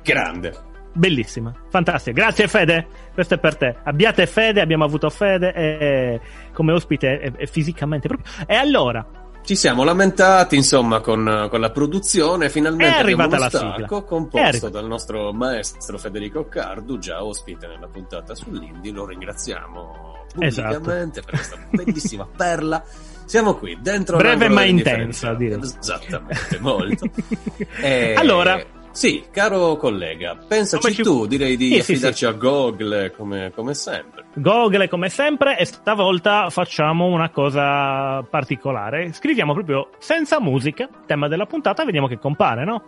Grande. 0.04 0.73
Bellissima, 0.94 1.54
fantastica. 1.70 2.22
Grazie 2.22 2.48
Fede, 2.48 2.88
questo 3.14 3.34
è 3.34 3.40
per 3.40 3.58
te. 3.58 3.76
Abbiate 3.84 4.28
fede, 4.28 4.62
abbiamo 4.62 4.84
avuto 4.84 5.10
fede 5.10 5.52
e, 5.54 6.22
come 6.54 6.72
ospite 6.72 7.20
e, 7.20 7.34
e 7.36 7.48
fisicamente 7.48 8.08
proprio. 8.08 8.32
E 8.46 8.56
allora, 8.56 9.06
Ci 9.44 9.56
siamo 9.56 9.84
lamentati, 9.84 10.56
insomma, 10.56 11.00
con, 11.02 11.48
con 11.50 11.60
la 11.60 11.72
produzione. 11.72 12.50
Finalmente 12.50 12.96
È 12.96 13.00
arrivata 13.00 13.38
la 13.40 13.50
sigla. 13.50 13.88
composto 13.88 14.70
dal 14.70 14.86
nostro 14.86 15.34
maestro 15.34 15.98
Federico 15.98 16.48
Cardu, 16.48 17.00
già 17.00 17.24
ospite 17.24 17.68
nella 17.68 17.88
puntata 17.88 18.36
sull'Indie. 18.36 18.92
Lo 18.92 19.06
ringraziamo 19.06 20.26
Esatto. 20.40 20.78
pubblicamente 20.80 21.22
per 21.22 21.34
questa 21.36 21.58
bellissima 21.70 22.28
perla 22.36 22.84
Siamo 23.26 23.56
qui, 23.56 23.78
dentro 23.82 24.18
Breve 24.18 24.50
ma 24.50 24.64
intensa, 24.64 25.34
direi. 25.34 25.60
Esattamente, 25.62 26.60
molto. 26.60 27.10
Eh, 27.82 28.14
Allora. 28.16 28.82
Sì, 28.94 29.24
caro 29.32 29.76
collega, 29.78 30.36
pensaci 30.48 30.94
ci- 30.94 31.02
tu, 31.02 31.26
direi 31.26 31.58
di 31.58 31.70
Sì, 31.70 31.82
sì, 31.82 31.92
affidarci 31.94 32.26
a 32.28 32.32
Google 32.34 33.12
come, 33.12 33.52
come 33.54 33.74
sempre. 33.74 34.26
Google 34.36 34.88
come 34.88 35.10
sempre 35.10 35.58
e 35.58 35.66
stavolta 35.66 36.52
facciamo 36.52 37.08
una 37.08 37.30
cosa 37.32 38.22
particolare. 38.30 39.12
Scriviamo 39.12 39.54
proprio 39.54 39.90
senza 39.98 40.40
musica, 40.40 40.88
tema 41.08 41.28
della 41.28 41.48
puntata, 41.48 41.84
vediamo 41.86 42.06
che 42.08 42.20
compare, 42.20 42.66
no? 42.66 42.84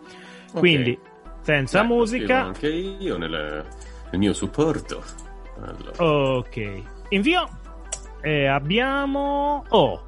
Ok. 0.53 0.59
Quindi 0.59 0.97
senza 1.41 1.79
Ecco, 1.83 1.93
musica. 1.93 2.41
Anche 2.43 2.67
io 2.69 3.17
nel, 3.17 3.31
nel 4.11 4.19
mio 4.19 4.33
supporto. 4.33 5.01
Allora. 5.59 6.37
Ok. 6.37 6.81
Invio. 7.09 7.49
E 8.21 8.45
abbiamo. 8.45 9.63
Oh. 9.69 10.01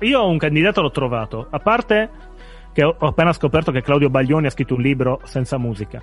Io 0.00 0.26
un 0.26 0.38
candidato 0.38 0.80
l'ho 0.82 0.90
trovato. 0.90 1.46
A 1.50 1.58
parte 1.58 2.10
che 2.72 2.84
ho 2.84 2.94
ho 2.98 3.06
appena 3.06 3.32
scoperto 3.32 3.70
che 3.72 3.82
Claudio 3.82 4.10
Baglioni 4.10 4.46
ha 4.46 4.50
scritto 4.50 4.74
un 4.74 4.80
libro 4.82 5.20
senza 5.24 5.58
musica. 5.58 6.00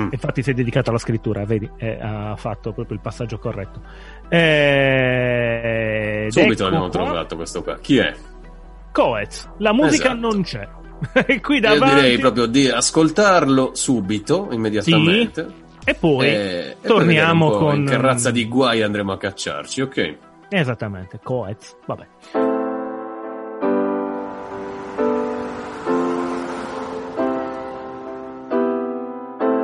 Mm. 0.00 0.08
Infatti 0.10 0.42
si 0.42 0.50
è 0.50 0.54
dedicato 0.54 0.90
alla 0.90 0.98
scrittura, 0.98 1.44
vedi, 1.44 1.70
e 1.76 1.98
ha 2.00 2.34
fatto 2.36 2.72
proprio 2.72 2.96
il 2.96 3.00
passaggio 3.02 3.38
corretto. 3.38 3.80
Eh, 4.28 6.26
Subito 6.30 6.52
ecco 6.52 6.64
abbiamo 6.66 6.88
qua. 6.88 7.02
trovato 7.04 7.36
questo 7.36 7.62
qua. 7.62 7.78
Chi 7.78 7.98
è? 7.98 8.12
Coez. 8.92 9.48
La 9.58 9.72
musica 9.72 10.12
Esatto. 10.12 10.20
non 10.20 10.42
c'è. 10.42 10.68
E 11.26 11.40
qui 11.40 11.56
Io 11.56 11.60
davanti. 11.60 11.94
direi 11.96 12.18
proprio 12.18 12.46
di 12.46 12.68
ascoltarlo 12.68 13.70
subito, 13.74 14.48
immediatamente. 14.52 15.46
E 15.84 15.94
poi 15.94 16.26
e- 16.26 16.30
e 16.30 16.34
poi 16.40 16.70
vedere 16.70 16.76
torniamo 16.86 17.44
un 17.46 17.50
po' 17.52 17.58
con. 17.58 17.84
Che 17.84 17.96
razza 18.00 18.30
di 18.30 18.46
guai 18.48 18.82
andremo 18.82 19.12
a 19.12 19.18
cacciarci, 19.18 19.80
ok? 19.82 20.18
Esattamente, 20.48 21.20
Coez. 21.22 21.76
Vabbè. 21.86 22.06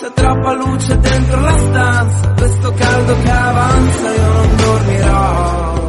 C'è 0.00 0.10
troppa 0.14 0.54
luce 0.54 0.98
dentro 0.98 1.40
la 1.40 1.58
stanza, 1.58 2.32
questo 2.34 2.72
caldo 2.72 3.16
che 3.20 3.30
avanza, 3.30 4.14
io 4.14 4.32
non 4.32 4.56
dormirò. 4.56 5.88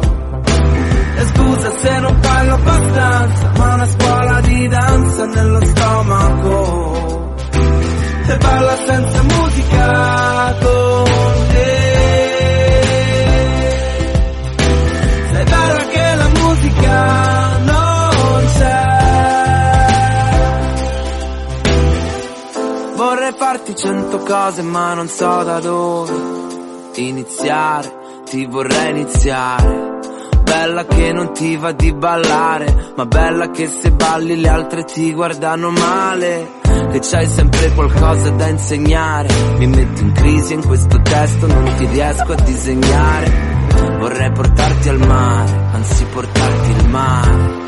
E 1.16 1.24
scusa 1.28 1.78
se 1.78 1.98
non 2.00 2.18
parlo 2.20 2.52
abbastanza, 2.52 3.52
ma 3.56 3.74
una 3.74 3.86
scuola 3.86 4.40
di 4.42 4.68
danza 4.68 5.24
nello 5.24 5.64
stomaco. 5.64 7.34
E 8.26 8.36
balla 8.36 8.76
senza 8.86 9.22
musica 9.22 10.56
Farti 23.64 23.80
cento 23.80 24.18
cose 24.18 24.62
ma 24.62 24.92
non 24.94 25.06
so 25.06 25.44
da 25.44 25.60
dove 25.60 26.12
iniziare, 26.96 27.94
ti 28.28 28.44
vorrei 28.44 28.90
iniziare. 28.90 30.00
Bella 30.42 30.84
che 30.84 31.12
non 31.12 31.32
ti 31.32 31.54
va 31.54 31.70
di 31.70 31.92
ballare, 31.92 32.92
ma 32.96 33.06
bella 33.06 33.50
che 33.50 33.68
se 33.68 33.92
balli 33.92 34.40
le 34.40 34.48
altre 34.48 34.82
ti 34.82 35.12
guardano 35.14 35.70
male. 35.70 36.58
Che 36.90 36.98
c'hai 36.98 37.28
sempre 37.28 37.72
qualcosa 37.72 38.30
da 38.30 38.48
insegnare. 38.48 39.28
Mi 39.58 39.68
metti 39.68 40.02
in 40.02 40.12
crisi 40.12 40.54
in 40.54 40.66
questo 40.66 41.00
testo, 41.00 41.46
non 41.46 41.72
ti 41.76 41.86
riesco 41.86 42.32
a 42.32 42.42
disegnare. 42.42 43.32
Vorrei 44.00 44.32
portarti 44.32 44.88
al 44.88 45.06
mare, 45.06 45.68
anzi 45.70 46.04
portarti 46.06 46.70
il 46.72 46.88
mare. 46.88 47.61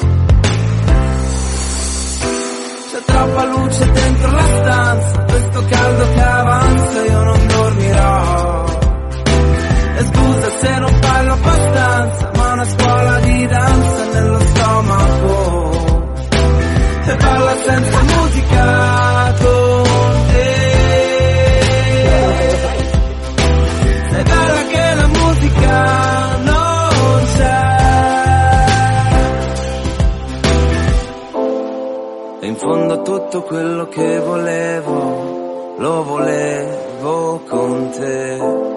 Quello 33.46 33.88
che 33.88 34.18
volevo, 34.20 35.74
lo 35.78 36.02
volevo 36.04 37.40
con 37.48 37.90
te. 37.90 38.72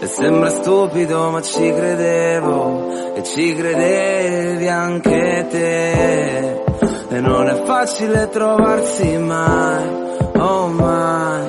E 0.00 0.06
sembra 0.06 0.50
stupido 0.50 1.30
ma 1.30 1.40
ci 1.40 1.72
credevo, 1.72 3.14
e 3.14 3.22
ci 3.22 3.54
credevi 3.54 4.68
anche 4.68 5.46
te. 5.50 6.62
E 7.08 7.20
non 7.20 7.48
è 7.48 7.62
facile 7.64 8.28
trovarsi 8.28 9.16
mai, 9.18 9.88
oh 10.36 10.66
mai, 10.66 11.48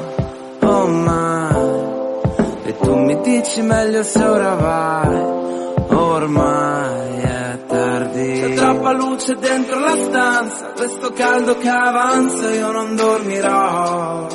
oh 0.62 0.88
mai. 0.88 1.56
E 2.64 2.78
tu 2.78 2.96
mi 2.96 3.20
dici 3.22 3.62
meglio 3.62 4.04
se 4.04 4.24
ora 4.24 4.54
vai, 4.56 5.24
ormai 5.90 6.96
tardi. 7.26 7.35
C'è 8.34 8.54
troppa 8.54 8.92
luce 8.94 9.36
dentro 9.36 9.80
la 9.80 9.96
stanza, 9.96 10.72
questo 10.76 11.12
caldo 11.12 11.58
che 11.58 11.70
avanza, 11.70 12.52
io 12.52 12.72
non 12.72 12.96
dormirò. 12.96 14.28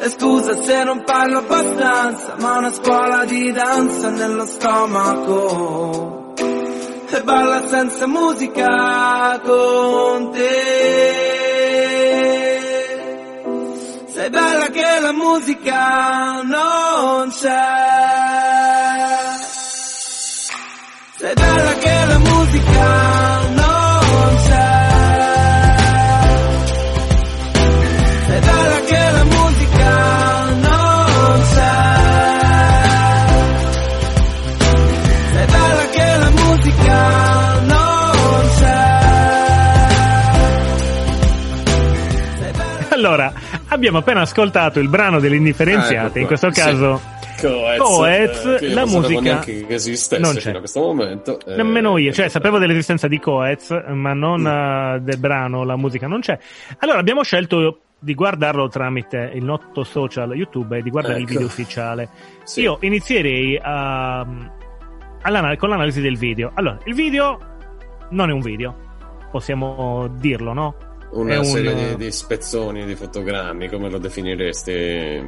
E 0.00 0.08
scusa 0.10 0.60
se 0.60 0.82
non 0.82 1.04
parlo 1.04 1.38
abbastanza, 1.38 2.34
ma 2.40 2.58
una 2.58 2.72
scuola 2.72 3.24
di 3.24 3.52
danza 3.52 4.10
nello 4.10 4.44
stomaco. 4.44 6.34
E 7.08 7.22
balla 7.22 7.68
senza 7.68 8.06
musica 8.06 9.40
con 9.44 10.30
te. 10.32 11.30
Sei 14.06 14.30
bella 14.30 14.66
che 14.66 15.00
la 15.00 15.12
musica 15.12 16.42
non 16.42 17.30
c'è. 17.30 18.51
Sei 21.22 21.34
bella 21.34 21.74
che 21.78 22.04
la 22.04 22.18
musica 22.18 23.48
non 23.54 24.36
c'è. 24.44 24.80
Sei 28.26 28.40
bella 28.40 28.80
che 28.84 29.10
la 29.12 29.24
musica 29.24 30.44
non 30.66 31.42
c'è. 31.52 31.78
Sei 35.32 35.46
bella 35.46 35.86
che 35.92 36.16
la 36.18 36.30
musica 36.30 36.98
non 37.66 38.50
c'è. 38.58 38.90
Allora, 42.90 43.32
abbiamo 43.68 43.98
appena 43.98 44.22
ascoltato 44.22 44.80
il 44.80 44.88
brano 44.88 45.20
dell'indifferenziate, 45.20 46.06
Ecco 46.06 46.18
in 46.18 46.26
questo 46.26 46.50
sì. 46.52 47.11
Coez, 47.48 47.78
Coez, 47.78 48.44
eh, 48.62 48.68
la 48.74 48.86
musica 48.86 49.38
che 49.40 49.64
esistesse 49.68 50.20
non 50.22 50.34
c'è. 50.34 50.40
fino 50.40 50.56
a 50.56 50.60
questo 50.60 50.80
momento. 50.80 51.38
eh, 51.46 51.56
Nemmeno 51.56 51.98
io, 51.98 52.12
cioè 52.12 52.26
eh, 52.26 52.28
sapevo 52.28 52.58
dell'esistenza 52.58 53.08
di 53.08 53.18
Coez, 53.18 53.70
ma 53.88 54.12
non 54.12 54.46
eh, 54.46 55.00
del 55.02 55.18
brano, 55.18 55.64
la 55.64 55.76
musica 55.76 56.06
non 56.06 56.20
c'è. 56.20 56.38
Allora 56.78 56.98
abbiamo 56.98 57.22
scelto 57.22 57.80
di 57.98 58.14
guardarlo 58.14 58.68
tramite 58.68 59.30
il 59.34 59.44
noto 59.44 59.84
social 59.84 60.34
YouTube 60.34 60.78
e 60.78 60.82
di 60.82 60.90
guardare 60.90 61.16
il 61.18 61.22
Ecco. 61.22 61.32
video 61.32 61.46
ufficiale. 61.46 62.08
Sì. 62.42 62.62
Io 62.62 62.78
inizierei 62.80 63.58
a- 63.62 64.26
all'anal- 65.22 65.56
con 65.56 65.68
l'analisi 65.68 66.00
del 66.00 66.16
video. 66.18 66.50
Allora, 66.54 66.78
il 66.84 66.94
video 66.94 67.38
non 68.10 68.28
è 68.28 68.32
un 68.32 68.40
video, 68.40 68.74
possiamo 69.30 70.08
dirlo, 70.18 70.52
no? 70.52 70.74
Una 71.12 71.38
un- 71.38 71.44
serie 71.44 71.74
di, 71.74 71.96
di 72.04 72.10
spezzoni, 72.10 72.84
di 72.86 72.94
fotogrammi, 72.94 73.68
come 73.68 73.90
lo 73.90 73.98
definiresti? 73.98 74.72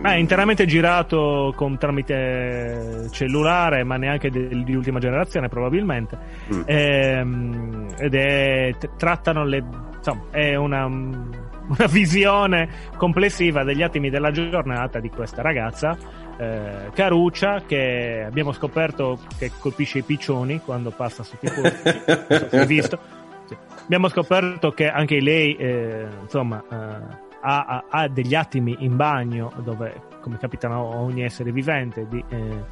È 0.03 0.15
interamente 0.15 0.65
girato 0.67 1.53
con, 1.55 1.77
tramite 1.79 3.07
cellulare, 3.11 3.85
ma 3.85 3.97
neanche 3.97 4.31
del- 4.31 4.65
di 4.65 4.75
ultima 4.75 4.99
generazione, 4.99 5.49
probabilmente. 5.49 6.19
Mm. 6.55 6.63
Ehm, 6.67 7.87
ed 7.99 8.15
è, 8.15 8.75
trattano 8.97 9.45
le 9.45 9.63
insomma, 9.97 10.23
è 10.31 10.55
una, 10.55 10.87
una 10.87 11.87
visione 11.91 12.69
complessiva 12.97 13.63
degli 13.65 13.83
attimi 13.83 14.11
della 14.11 14.31
giornata 14.31 15.01
di 15.01 15.11
questa 15.11 15.43
ragazza. 15.43 15.97
eh, 16.39 16.91
Caruccia 16.95 17.63
che 17.67 18.25
abbiamo 18.27 18.53
scoperto 18.53 19.19
che 19.39 19.51
colpisce 19.59 19.99
i 19.99 20.03
piccioni 20.03 20.61
quando 20.65 20.91
passa 20.91 21.23
sotto 21.23 21.45
i 21.47 21.51
Non 21.61 22.39
so 22.39 22.49
se 22.49 22.59
hai 22.59 22.67
visto. 22.67 22.99
Abbiamo 23.85 24.09
scoperto 24.09 24.71
che 24.71 24.89
anche 24.89 25.21
lei 25.21 25.55
eh, 25.57 26.07
insomma 26.23 26.63
eh, 26.71 27.23
ha, 27.43 27.85
ha- 27.89 28.09
degli 28.09 28.35
attimi 28.35 28.77
in 28.81 28.97
bagno 28.97 29.53
dove 29.63 30.13
come 30.21 30.39
capitano 30.39 30.83
ogni 30.97 31.23
essere 31.23 31.53
vivente 31.53 32.07
di, 32.09 32.25
eh, 32.31 32.65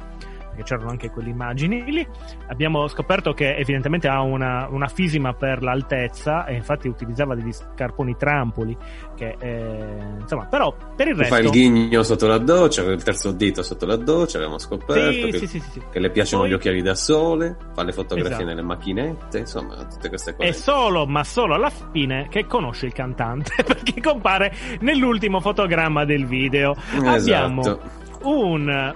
perché 0.53 0.63
c'erano 0.63 0.89
anche 0.89 1.09
quelle 1.09 1.29
immagini 1.29 1.83
lì 1.91 2.07
abbiamo 2.47 2.87
scoperto 2.87 3.33
che 3.33 3.55
evidentemente 3.55 4.07
ha 4.07 4.21
una, 4.21 4.67
una 4.69 4.87
fisima 4.87 5.33
per 5.33 5.63
l'altezza 5.63 6.45
e 6.45 6.53
infatti 6.55 6.87
utilizzava 6.87 7.35
degli 7.35 7.51
scarponi 7.51 8.15
trampoli 8.15 8.77
che 9.15 9.35
eh, 9.39 9.97
insomma 10.19 10.45
però 10.45 10.73
per 10.95 11.07
il 11.07 11.15
resto 11.15 11.33
fai 11.33 11.43
il 11.43 11.49
ghigno 11.49 12.03
sotto 12.03 12.27
la 12.27 12.37
doccia, 12.37 12.83
il 12.83 13.01
terzo 13.03 13.31
dito 13.31 13.63
sotto 13.63 13.85
la 13.85 13.95
doccia, 13.95 14.37
abbiamo 14.37 14.57
scoperto 14.59 15.27
Sì, 15.27 15.39
che, 15.39 15.47
sì, 15.47 15.59
sì, 15.59 15.81
che 15.91 15.99
le 15.99 16.09
piacciono 16.11 16.41
Poi- 16.43 16.51
gli 16.51 16.53
occhiali 16.53 16.81
da 16.81 16.95
sole, 16.95 17.55
fa 17.73 17.83
le 17.83 17.91
fotografie 17.91 18.33
Esatto. 18.33 18.47
nelle 18.47 18.61
macchinette, 18.61 19.39
insomma, 19.39 19.75
tutte 19.85 20.09
queste 20.09 20.35
cose. 20.35 20.49
È 20.49 20.51
solo, 20.51 21.05
ma 21.05 21.23
solo 21.23 21.55
alla 21.55 21.71
fine 21.91 22.27
che 22.29 22.45
conosce 22.45 22.85
il 22.85 22.93
cantante 22.93 23.51
perché 23.65 23.99
compare 24.01 24.53
nell'ultimo 24.81 25.39
fotogramma 25.39 26.05
del 26.05 26.25
video. 26.25 26.75
Abbiamo 27.03 27.61
Esatto. 27.61 27.89
un 28.23 28.95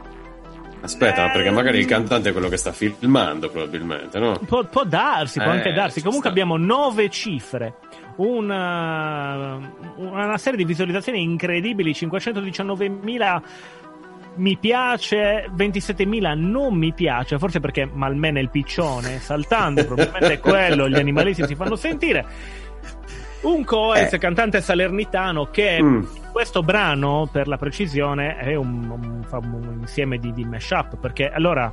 Aspetta, 0.81 1.27
Eh, 1.27 1.31
perché 1.31 1.49
magari 1.51 1.79
il 1.79 1.85
cantante 1.85 2.29
è 2.29 2.31
quello 2.31 2.49
che 2.49 2.57
sta 2.57 2.71
filmando, 2.71 3.49
probabilmente, 3.49 4.19
no? 4.19 4.39
Può, 4.45 4.63
può 4.65 4.83
darsi, 4.83 5.39
può 5.39 5.51
Eh, 5.51 5.55
anche 5.55 5.73
darsi. 5.73 5.99
Comunque 6.01 6.29
sta. 6.29 6.39
abbiamo 6.39 6.55
nove 6.57 7.09
cifre, 7.09 7.73
una, 8.17 9.59
una 9.97 10.37
serie 10.37 10.57
di 10.57 10.65
visualizzazioni 10.65 11.21
incredibili, 11.21 11.91
519.000 11.91 13.41
mi 14.35 14.55
piace, 14.55 15.49
27.000 15.55 16.37
non 16.37 16.75
mi 16.75 16.93
piace, 16.93 17.39
forse 17.39 17.59
perché 17.59 17.89
malmena 17.91 18.39
il 18.39 18.49
piccione, 18.51 19.19
saltando, 19.19 19.83
probabilmente 19.83 20.33
è 20.33 20.39
quello, 20.39 20.87
gli 20.87 20.95
animalisti 20.99 21.45
si 21.47 21.55
fanno 21.55 21.75
sentire. 21.75 22.23
Un 23.41 23.63
Coez, 23.63 24.13
Eh. 24.13 24.17
cantante 24.17 24.61
salernitano, 24.61 25.45
che 25.51 25.81
Mm. 25.81 26.03
questo 26.31 26.63
brano, 26.63 27.27
per 27.31 27.47
la 27.47 27.57
precisione, 27.57 28.37
è 28.37 28.55
un, 28.55 28.89
un- 28.89 29.25
un 29.53 29.77
insieme 29.81 30.17
di, 30.17 30.33
di 30.33 30.43
mashup, 30.43 30.97
perché 30.97 31.29
allora 31.29 31.71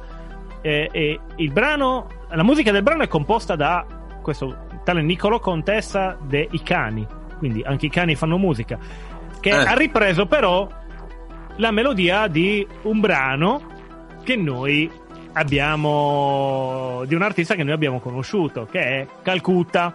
eh, 0.63 0.89
eh, 0.93 1.21
il 1.37 1.53
brano, 1.53 2.09
la 2.31 2.43
musica 2.43 2.71
del 2.73 2.83
brano 2.83 3.03
è 3.03 3.09
composta 3.09 3.55
da 3.57 3.85
questo 4.23 4.67
tale 4.85 5.03
Niccolò 5.03 5.39
Contessa 5.39 6.17
dei 6.23 6.49
Cani, 6.63 7.07
quindi 7.39 7.63
anche 7.63 7.87
i 7.87 7.91
cani 7.91 8.15
fanno 8.15 8.39
musica, 8.39 8.79
che 9.41 9.51
Eh. 9.51 9.53
ha 9.55 9.75
ripreso 9.75 10.25
però 10.27 10.67
la 11.57 11.71
melodia 11.71 12.27
di 12.29 12.67
un 12.83 13.01
brano 13.01 13.61
che 14.23 14.37
noi 14.37 14.91
abbiamo, 15.35 17.03
di 17.07 17.15
un 17.15 17.23
artista 17.23 17.55
che 17.55 17.63
noi 17.65 17.73
abbiamo 17.75 18.01
conosciuto, 18.01 18.67
che 18.71 18.81
è 18.81 19.07
Calcutta. 19.23 19.93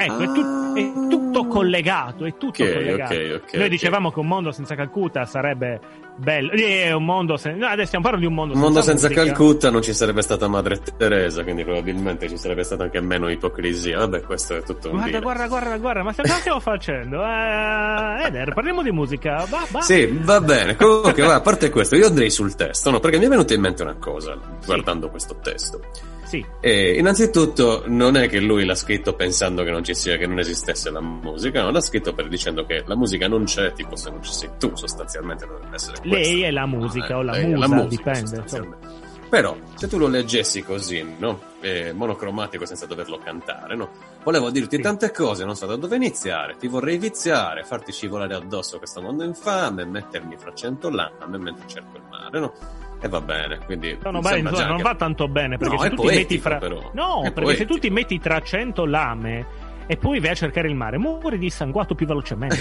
Ecco, 0.00 0.18
è, 0.22 0.26
tut- 0.32 0.76
è 0.78 0.92
tutto 1.08 1.46
collegato, 1.48 2.24
è 2.24 2.36
tutto 2.38 2.62
Ok, 2.62 2.72
collegato. 2.72 3.14
ok, 3.14 3.40
ok, 3.44 3.54
Noi 3.54 3.68
dicevamo 3.68 4.12
che 4.12 4.18
un 4.20 4.26
mondo 4.28 4.52
senza 4.52 4.74
Calcutta 4.76 5.24
sarebbe 5.24 5.80
bello. 6.16 6.52
Eh, 6.52 6.92
un 6.92 7.04
mondo 7.04 7.36
sen- 7.36 7.58
no, 7.58 7.66
adesso 7.66 7.86
stiamo 7.88 8.04
parlando 8.04 8.26
di 8.28 8.32
un 8.32 8.38
mondo 8.38 8.54
Un 8.54 8.60
mondo 8.60 8.80
senza, 8.80 9.08
senza. 9.08 9.24
Calcutta 9.24 9.70
non 9.70 9.82
ci 9.82 9.92
sarebbe 9.92 10.22
stata 10.22 10.46
Madre 10.46 10.80
Teresa, 10.96 11.42
quindi 11.42 11.64
probabilmente 11.64 12.28
ci 12.28 12.36
sarebbe 12.36 12.62
stata 12.62 12.84
anche 12.84 13.00
meno 13.00 13.28
ipocrisia. 13.28 13.98
Vabbè, 13.98 14.22
questo 14.22 14.54
è 14.56 14.62
tutto 14.62 14.86
un 14.88 14.92
Guarda, 14.94 15.10
dire. 15.10 15.20
guarda, 15.20 15.46
guarda, 15.48 15.76
guarda, 15.78 16.02
ma 16.04 16.14
cosa 16.14 16.34
stiamo 16.34 16.60
facendo? 16.60 17.20
Eh, 17.24 18.26
Eder, 18.26 18.52
parliamo 18.54 18.82
di 18.82 18.92
musica. 18.92 19.44
Va, 19.48 19.66
va. 19.70 19.80
Sì, 19.80 20.06
va 20.22 20.40
bene. 20.40 20.76
Comunque, 20.76 21.22
va, 21.24 21.34
a 21.34 21.40
parte 21.40 21.70
questo, 21.70 21.96
io 21.96 22.06
andrei 22.06 22.30
sul 22.30 22.54
testo, 22.54 22.90
no? 22.90 23.00
Perché 23.00 23.18
mi 23.18 23.24
è 23.24 23.28
venuta 23.28 23.52
in 23.54 23.60
mente 23.60 23.82
una 23.82 23.96
cosa 23.98 24.38
guardando 24.64 25.08
questo 25.10 25.36
testo. 25.42 25.80
Sì, 26.28 26.44
E 26.60 26.98
innanzitutto 26.98 27.84
non 27.86 28.14
è 28.16 28.28
che 28.28 28.38
lui 28.38 28.66
l'ha 28.66 28.74
scritto 28.74 29.14
pensando 29.14 29.64
che 29.64 29.70
non 29.70 29.82
ci 29.82 29.94
sia, 29.94 30.18
che 30.18 30.26
non 30.26 30.38
esistesse 30.38 30.90
la 30.90 31.00
musica, 31.00 31.62
no, 31.62 31.70
l'ha 31.70 31.80
scritto 31.80 32.12
per 32.12 32.28
dicendo 32.28 32.66
che 32.66 32.82
la 32.86 32.96
musica 32.96 33.26
non 33.28 33.44
c'è, 33.44 33.72
tipo 33.72 33.96
se 33.96 34.10
non 34.10 34.22
ci 34.22 34.32
sei 34.32 34.50
tu, 34.58 34.76
sostanzialmente 34.76 35.46
dovrebbe 35.46 35.74
essere 35.74 35.98
questo. 36.00 36.16
lei 36.18 36.42
è 36.42 36.50
la 36.50 36.66
musica 36.66 37.16
o 37.16 37.22
la 37.22 37.32
musa, 37.40 37.84
dipende. 37.86 38.18
insomma. 38.20 38.42
sostanzialmente. 38.42 39.06
Però, 39.30 39.56
se 39.74 39.88
tu 39.88 39.98
lo 39.98 40.06
leggessi 40.06 40.62
così, 40.62 41.04
no? 41.18 41.38
Eh, 41.60 41.92
monocromatico 41.92 42.64
senza 42.64 42.86
doverlo 42.86 43.18
cantare, 43.18 43.74
no? 43.76 43.90
Volevo 44.24 44.50
dirti 44.50 44.76
Sì. 44.76 44.82
tante 44.82 45.10
cose, 45.10 45.44
non 45.44 45.54
so 45.54 45.66
da 45.66 45.76
dove 45.76 45.96
iniziare, 45.96 46.56
ti 46.58 46.66
vorrei 46.66 46.96
viziare, 46.98 47.62
farti 47.62 47.92
scivolare 47.92 48.34
addosso 48.34 48.78
questo 48.78 49.00
mondo 49.02 49.24
infame, 49.24 49.84
mettermi 49.84 50.36
fra 50.38 50.52
cento 50.54 50.88
lame 50.90 51.38
mentre 51.38 51.66
cerco 51.66 51.96
il 51.96 52.02
mare, 52.10 52.38
no? 52.40 52.52
E 53.00 53.08
va 53.08 53.20
bene, 53.20 53.58
quindi... 53.64 53.96
No, 54.02 54.10
no, 54.10 54.22
sembra 54.22 54.50
insomma, 54.50 54.68
non 54.68 54.76
che- 54.78 54.82
va 54.82 54.94
tanto 54.96 55.28
bene 55.28 55.56
perché 55.56 55.74
No, 55.76 55.80
se 55.82 55.88
tu 55.90 55.94
ti 55.96 56.02
poetico, 56.02 56.18
metti 56.18 56.38
fra. 56.38 56.90
No, 56.92 57.30
perché 57.32 57.56
se 57.56 57.64
tu 57.66 57.78
ti 57.78 57.90
metti 57.90 58.18
tra 58.18 58.40
100 58.40 58.84
lame 58.86 59.46
e 59.86 59.96
poi 59.96 60.20
vai 60.20 60.30
a 60.30 60.34
cercare 60.34 60.68
il 60.68 60.74
mare, 60.74 60.98
muori 60.98 61.38
dissanguato 61.38 61.94
più 61.94 62.06
velocemente. 62.06 62.56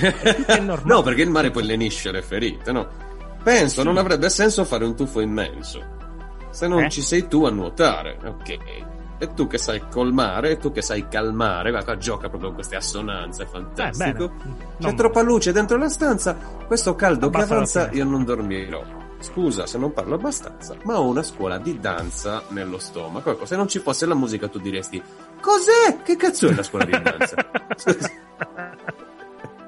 Che 0.45 0.59
no, 0.83 1.01
perché 1.01 1.21
il 1.23 1.29
mare 1.29 1.49
poi 1.51 1.63
lenisce 1.65 2.11
le 2.11 2.21
ferite, 2.21 2.71
no? 2.71 2.87
Penso 3.43 3.81
non 3.83 3.97
avrebbe 3.97 4.29
senso 4.29 4.63
fare 4.65 4.85
un 4.85 4.95
tuffo 4.95 5.19
immenso. 5.21 5.95
Se 6.51 6.67
non 6.67 6.83
Eh? 6.83 6.89
ci 6.89 7.01
sei 7.01 7.27
tu 7.27 7.45
a 7.45 7.49
nuotare, 7.49 8.17
ok? 8.23 8.57
E 9.19 9.33
tu 9.33 9.47
che 9.47 9.57
sai 9.57 9.81
colmare, 9.89 10.51
e 10.51 10.57
tu 10.57 10.71
che 10.71 10.81
sai 10.83 11.07
calmare, 11.07 11.71
va 11.71 11.83
qua 11.83 11.97
gioca 11.97 12.27
proprio 12.29 12.49
con 12.49 12.53
queste 12.55 12.75
assonanze, 12.75 13.41
è 13.43 13.45
Eh, 13.45 13.49
fantastico. 13.49 14.27
bene. 14.27 14.55
C'è 14.77 14.85
Non- 14.85 14.95
troppa 14.95 15.21
luce 15.23 15.51
dentro 15.51 15.77
la 15.77 15.89
stanza, 15.89 16.35
questo 16.67 16.93
caldo 16.95 17.29
che 17.29 17.37
Abbassa 17.37 17.47
la 17.49 17.55
avanza 17.55 17.89
io 17.93 18.03
non 18.05 18.23
dormirò. 18.23 18.83
Scusa 19.19 19.65
se 19.65 19.77
non 19.77 19.93
parlo 19.93 20.15
abbastanza, 20.15 20.75
ma 20.83 20.99
ho 20.99 21.07
una 21.07 21.23
scuola 21.23 21.57
di 21.57 21.79
danza 21.79 22.43
nello 22.49 22.77
stomaco. 22.77 23.31
Ecco, 23.31 23.45
se 23.45 23.55
non 23.55 23.67
ci 23.67 23.79
fosse 23.79 24.05
la 24.05 24.13
musica 24.15 24.47
tu 24.47 24.59
diresti 24.59 25.01
Cos'è? 25.41 26.01
Che 26.03 26.15
cazzo 26.15 26.47
è 26.49 26.53
la 26.53 26.63
scuola 26.63 26.85
di 26.85 26.91
danza? 26.91 27.35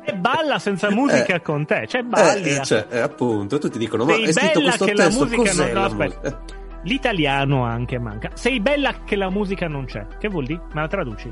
E 0.02 0.14
balla 0.16 0.58
senza 0.58 0.90
musica 0.90 1.36
Eh. 1.36 1.42
con 1.42 1.66
te, 1.68 1.86
cioè 1.88 2.02
balli. 2.02 2.56
Eh, 2.56 2.64
cioè, 2.64 2.88
eh, 2.90 3.00
appunto, 3.00 3.60
tutti 3.60 3.78
dicono, 3.78 4.06
ma 4.06 4.14
Sei 4.14 4.24
è 4.24 4.32
scritto 4.32 4.62
questo 4.62 4.86
che 4.86 4.94
la 4.96 5.04
testo, 5.06 5.20
musica 5.24 5.42
cos'è 5.42 5.72
non- 5.74 5.82
no, 5.84 5.88
la 5.88 5.94
musica? 5.94 6.22
Eh, 6.28 6.36
L'italiano 6.84 7.64
anche 7.64 8.00
manca. 8.00 8.30
Sei 8.34 8.60
bella 8.60 9.04
che 9.06 9.16
la 9.16 9.30
musica 9.30 9.68
non 9.68 9.86
c'è. 9.86 10.08
Che 10.18 10.28
vuol 10.30 10.46
dire? 10.46 10.62
Me 10.74 10.82
la 10.82 10.88
traduci? 10.88 11.32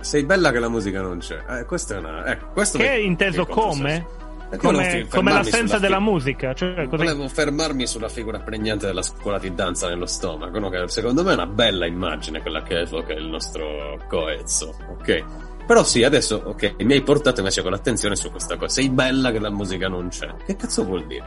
Sei 0.00 0.24
bella 0.24 0.50
che 0.50 0.58
la 0.58 0.68
musica 0.68 1.02
non 1.02 1.18
c'è. 1.18 1.40
Eh, 1.48 1.64
questo 1.66 1.94
è 1.94 1.98
una... 1.98 2.24
Ecco, 2.26 2.48
questo 2.52 2.78
Che 2.78 2.88
è 2.90 2.94
inteso 2.96 3.46
come? 3.46 3.62
controsenso. 4.06 4.26
Come, 4.56 5.06
come 5.10 5.32
l'assenza 5.32 5.78
della 5.78 5.98
fi- 5.98 6.02
musica. 6.02 6.54
Cioè, 6.54 6.86
cos'è- 6.88 7.04
Volevo 7.04 7.28
fermarmi 7.28 7.86
sulla 7.86 8.08
figura 8.08 8.40
pregnante 8.40 8.86
della 8.86 9.02
scuola 9.02 9.38
di 9.38 9.54
danza 9.54 9.88
nello 9.88 10.06
stomaco, 10.06 10.58
no? 10.58 10.70
che 10.70 10.88
secondo 10.88 11.22
me 11.22 11.32
è 11.32 11.34
una 11.34 11.46
bella 11.46 11.86
immagine 11.86 12.40
quella 12.40 12.62
che 12.62 12.78
evoca 12.80 13.12
il 13.12 13.26
nostro 13.26 14.02
coezzo, 14.08 14.74
ok? 14.90 15.24
Però 15.66 15.84
sì, 15.84 16.02
adesso, 16.02 16.40
ok, 16.44 16.76
mi 16.78 16.94
hai 16.94 17.02
portato 17.02 17.40
invece 17.40 17.60
con 17.60 17.72
l'attenzione 17.72 18.16
su 18.16 18.30
questa 18.30 18.56
cosa. 18.56 18.72
Sei 18.80 18.88
bella 18.88 19.30
che 19.30 19.38
la 19.38 19.50
musica 19.50 19.86
non 19.88 20.08
c'è. 20.08 20.34
Che 20.46 20.56
cazzo 20.56 20.84
vuol 20.84 21.06
dire? 21.06 21.26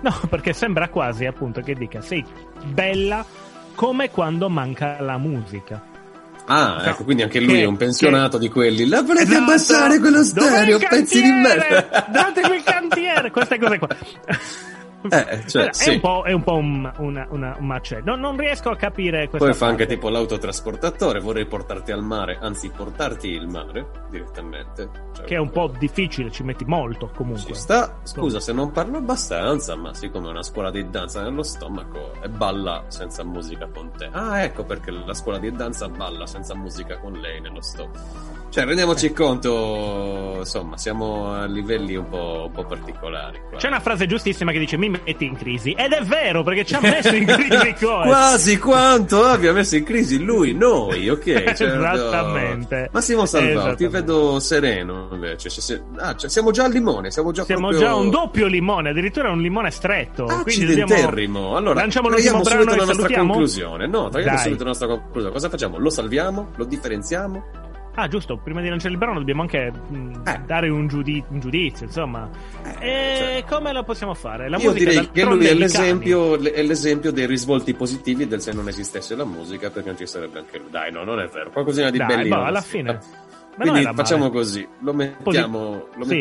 No, 0.00 0.12
perché 0.30 0.54
sembra 0.54 0.88
quasi 0.88 1.26
appunto 1.26 1.60
che 1.60 1.74
dica 1.74 2.00
sei 2.00 2.24
bella 2.64 3.24
come 3.74 4.10
quando 4.10 4.48
manca 4.48 5.00
la 5.02 5.18
musica. 5.18 5.82
Ah, 6.46 6.80
No, 6.82 6.90
ecco, 6.90 7.04
quindi 7.04 7.22
anche 7.22 7.40
lui 7.40 7.54
che- 7.54 7.62
è 7.62 7.64
un 7.64 7.76
pensionato 7.76 8.36
di 8.38 8.48
quelli. 8.50 8.86
La 8.86 9.02
volete 9.02 9.24
Esatto. 9.32 9.42
abbassare 9.42 9.98
quello 9.98 10.22
stereo, 10.22 10.78
pezzi 10.78 11.22
di 11.22 11.30
merda? 11.30 12.06
Date 12.10 12.40
quel 12.42 12.62
cantiere, 12.62 13.30
queste 13.30 13.58
cose 13.58 13.78
qua. 13.78 13.88
Eh, 15.10 15.44
cioè, 15.46 15.66
è, 15.68 15.72
sì. 15.72 15.90
un 15.90 16.00
po', 16.00 16.22
è 16.24 16.32
un 16.32 16.42
po' 16.42 16.54
un, 16.54 16.92
una, 16.98 17.26
una- 17.30 17.56
un 17.58 17.66
macetto. 17.66 18.10
No, 18.10 18.16
non 18.16 18.36
riesco 18.38 18.70
a 18.70 18.76
capire 18.76 19.28
questa 19.28 19.46
Poi 19.48 19.54
fa 19.56 19.66
anche 19.66 19.84
parte. 19.84 19.94
tipo 19.94 20.08
l'autotrasportatore, 20.08 21.20
vorrei 21.20 21.46
portarti 21.46 21.92
al 21.92 22.02
mare, 22.02 22.38
anzi 22.40 22.70
portarti 22.70 23.28
il 23.28 23.46
mare 23.48 23.86
direttamente. 24.10 24.88
Cioè, 25.14 25.24
Che 25.26 25.34
è 25.34 25.38
un 25.38 25.50
po' 25.50 25.70
difficile, 25.78 26.30
ci 26.30 26.42
metti 26.42 26.64
molto 26.64 27.10
comunque. 27.14 27.42
Ci 27.44 27.54
sta, 27.54 27.98
scusa 28.02 28.40
se 28.40 28.52
non 28.52 28.70
parlo 28.72 28.96
abbastanza, 28.98 29.76
ma 29.76 29.92
siccome 29.94 30.28
è 30.28 30.30
una 30.30 30.42
scuola 30.42 30.70
di 30.70 30.88
danza 30.88 31.22
nello 31.22 31.42
stomaco 31.42 32.12
e 32.22 32.28
balla 32.28 32.84
senza 32.88 33.24
musica 33.24 33.68
con 33.72 33.90
te. 33.96 34.08
Ah, 34.10 34.42
ecco 34.42 34.64
perché 34.64 34.90
la 34.90 35.14
scuola 35.14 35.38
di 35.38 35.52
danza 35.52 35.88
balla 35.88 36.26
senza 36.26 36.54
musica 36.54 36.98
con 36.98 37.12
lei 37.14 37.40
nello 37.40 37.60
stomaco. 37.60 38.42
Cioè, 38.54 38.66
rendiamoci 38.66 39.12
conto, 39.12 40.36
insomma, 40.38 40.76
siamo 40.76 41.32
a 41.32 41.44
livelli 41.44 41.96
un 41.96 42.08
po', 42.08 42.44
un 42.46 42.52
po' 42.52 42.64
particolari. 42.64 43.40
Qua. 43.48 43.58
C'è 43.58 43.66
una 43.66 43.80
frase 43.80 44.06
giustissima 44.06 44.52
che 44.52 44.60
dice 44.60 44.76
mi 44.76 44.88
metti 44.90 45.24
in 45.24 45.34
crisi. 45.36 45.72
Ed 45.72 45.90
è 45.90 46.00
vero, 46.04 46.44
perché 46.44 46.64
ci 46.64 46.76
ha 46.76 46.80
messo 46.80 47.16
in 47.16 47.26
crisi 47.26 47.74
Coez. 47.84 48.06
Quasi 48.06 48.58
quanto 48.60 49.24
abbia 49.24 49.52
messo 49.52 49.74
in 49.74 49.82
crisi 49.82 50.22
lui, 50.22 50.54
noi, 50.54 51.08
ok? 51.08 51.22
Cioè, 51.52 51.66
Esattamente. 51.66 52.90
Massimo 52.92 53.26
Salvao, 53.26 53.74
ti 53.74 53.88
vedo 53.88 54.38
sereno 54.38 55.08
invece. 55.10 55.50
Ci 55.50 55.60
si- 55.60 55.82
ah, 55.96 56.14
cioè, 56.14 56.30
siamo 56.30 56.52
già 56.52 56.62
al 56.62 56.70
limone, 56.70 57.10
siamo 57.10 57.32
già 57.32 57.42
Siamo 57.42 57.70
proprio... 57.70 57.88
già 57.88 57.96
un 57.96 58.08
doppio 58.08 58.46
limone, 58.46 58.90
addirittura 58.90 59.32
un 59.32 59.40
limone 59.40 59.72
stretto. 59.72 60.26
Dobbiamo... 60.26 60.42
Accidenterrimo. 60.42 61.56
Allora, 61.56 61.80
lanciamo 61.80 62.08
l'ultimo 62.08 62.38
brano 62.38 62.60
subito 62.60 62.70
la 62.70 62.76
nostra 62.76 62.94
salutiamo? 62.94 63.30
conclusione. 63.30 63.86
No, 63.88 64.08
traiamo 64.10 64.38
subito 64.38 64.62
la 64.62 64.68
nostra 64.68 64.86
conclusione. 64.86 65.32
Cosa 65.32 65.48
facciamo? 65.48 65.76
Lo 65.78 65.90
salviamo? 65.90 66.50
Lo 66.54 66.64
differenziamo? 66.64 67.63
Ah, 67.96 68.08
giusto, 68.08 68.36
prima 68.38 68.60
di 68.60 68.68
lanciare 68.68 68.92
il 68.92 68.98
brano 68.98 69.18
dobbiamo 69.20 69.42
anche 69.42 69.70
mh, 69.70 70.22
Eh. 70.26 70.40
dare 70.46 70.68
un, 70.68 70.88
giudi- 70.88 71.22
un 71.28 71.38
giudizio, 71.38 71.86
insomma. 71.86 72.28
e 72.80 73.44
come 73.48 73.72
lo 73.72 73.82
possiamo 73.84 74.14
fare? 74.14 74.48
La 74.48 74.56
Io 74.58 74.70
musica 74.72 74.90
direi 74.90 75.10
che 75.12 75.22
lui 75.24 75.46
è 75.46 75.54
l'esempio, 75.54 76.34
è 76.40 76.62
l'esempio 76.62 77.12
dei 77.12 77.26
risvolti 77.26 77.72
positivi 77.74 78.26
del 78.26 78.40
se 78.40 78.52
non 78.52 78.66
esistesse 78.68 79.14
la 79.14 79.24
musica, 79.24 79.70
perché 79.70 79.90
non 79.90 79.98
ci 79.98 80.06
sarebbe 80.06 80.40
anche 80.40 80.58
lui. 80.58 80.70
Dai, 80.70 80.90
no, 80.90 81.04
non 81.04 81.20
è 81.20 81.26
vero. 81.28 81.50
Qualcosina 81.50 81.90
di 81.90 81.98
Dai, 81.98 82.06
bellino. 82.08 82.36
boh, 82.36 82.42
alla 82.42 82.60
fine. 82.60 82.92
Ma 82.92 82.98
non 82.98 83.00
Quindi 83.56 83.80
era 83.80 83.90
male. 83.92 83.96
facciamo 84.02 84.30
così, 84.30 84.68
lo 84.80 84.92
mettiamo, 84.92 85.86
lo 85.94 86.04
Sì. 86.04 86.14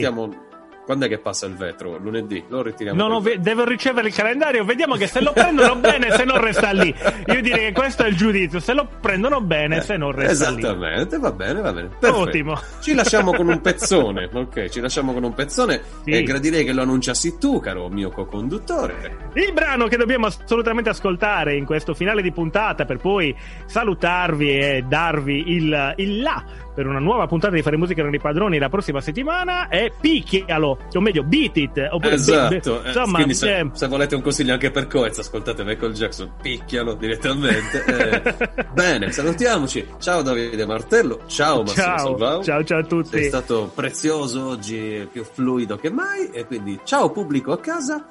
Quando 0.86 1.06
è 1.06 1.08
che 1.10 1.18
passa 1.18 1.46
il 1.46 1.56
vetro? 1.56 1.98
Lunedì? 1.98 2.44
Lo 2.50 2.62
ritiriamo. 2.62 3.02
No, 3.02 3.08
no, 3.08 3.20
ve- 3.22 3.40
devo 3.40 3.64
ricevere 3.64 4.10
il 4.10 4.14
calendario, 4.14 4.66
vediamo 4.66 4.96
che 4.96 5.08
se 5.08 5.22
lo 5.22 5.32
prendono 5.32 5.76
bene, 5.78 6.12
se 6.12 6.26
non 6.26 6.42
resta 6.42 6.72
lì. 6.72 6.94
Io 7.28 7.42
direi 7.42 7.68
che 7.68 7.72
questo 7.72 8.04
è 8.04 8.08
il 8.08 8.16
giudizio, 8.18 8.60
se 8.60 8.74
lo 8.74 8.88
prendono 9.00 9.40
bene, 9.42 9.82
se 9.82 9.96
non 9.96 10.12
resta 10.12 10.50
lì. 10.50 10.58
Esattamente, 10.60 11.18
va 11.20 11.32
bene, 11.32 11.62
va 11.62 11.72
bene. 11.74 11.88
Perfetto. 12.00 12.22
Ottimo. 12.22 12.60
Ci 12.82 12.94
lasciamo 12.94 13.34
con 13.34 13.48
un 13.48 13.62
pezzone, 13.62 14.30
ok? 14.32 14.68
Ci 14.70 14.82
lasciamo 14.82 15.14
con 15.14 15.24
un 15.24 15.34
pezzone 15.34 15.82
Sì. 16.04 16.12
e 16.12 16.24
gradirei 16.24 16.66
che 16.66 16.74
lo 16.74 16.82
annunciassi 16.82 17.38
tu, 17.38 17.60
caro 17.62 17.88
mio 17.88 18.10
co-conduttore. 18.10 19.30
Il 19.36 19.54
brano 19.54 19.88
che 19.88 19.96
dobbiamo 19.98 20.26
assolutamente 20.26 20.90
ascoltare 20.90 21.56
in 21.56 21.66
questo 21.66 21.94
finale 21.94 22.22
di 22.22 22.32
puntata 22.32 22.84
per 22.86 22.98
poi 22.98 23.34
salutarvi 23.66 24.50
e 24.60 24.84
darvi 24.88 25.44
il, 25.54 25.94
il 25.98 26.22
là 26.22 26.44
per 26.74 26.88
una 26.88 27.00
nuova 27.00 27.28
puntata 27.28 27.54
di 27.56 27.62
Fare 27.62 27.78
Musica 27.78 28.02
non 28.04 28.14
i 28.14 28.20
padroni 28.20 28.58
la 28.58 28.70
prossima 28.70 29.02
settimana 29.02 29.68
è 29.68 29.92
Picchialo, 30.00 30.78
o 30.92 31.00
meglio 31.02 31.24
Beat 31.24 31.58
It, 31.58 31.88
oppure 31.92 32.14
Esatto. 32.16 32.50
be- 32.50 32.56
eh, 32.86 32.88
insomma, 32.88 33.16
Quindi 33.16 33.34
se, 33.36 33.60
eh, 33.60 33.70
se 33.74 33.88
volete 33.88 34.16
un 34.16 34.22
consiglio 34.22 34.54
anche 34.54 34.72
per 34.72 34.88
Coez, 34.88 35.18
ascoltate 35.20 35.64
Michael 35.64 35.94
Jackson, 35.94 36.32
picchialo 36.42 36.94
direttamente. 36.96 37.82
Eh, 38.04 38.66
bene, 38.74 39.12
salutiamoci. 39.12 39.86
Ciao 40.00 40.22
Davide 40.22 40.66
Martello, 40.66 41.22
ciao 41.28 41.62
Massimo 41.62 41.86
ciao, 41.86 41.98
Salvao. 41.98 42.44
ciao 42.44 42.64
ciao 42.64 42.80
a 42.80 42.84
tutti. 42.84 43.10
Sei 43.18 43.24
stato 43.26 43.72
prezioso 43.74 44.48
oggi, 44.48 45.08
più 45.12 45.24
fluido 45.24 45.78
che 45.78 45.90
mai. 45.92 46.30
E 46.32 46.46
quindi 46.46 46.80
ciao 46.84 47.12
pubblico 47.12 47.52
a 47.52 47.60
casa. 47.60 48.06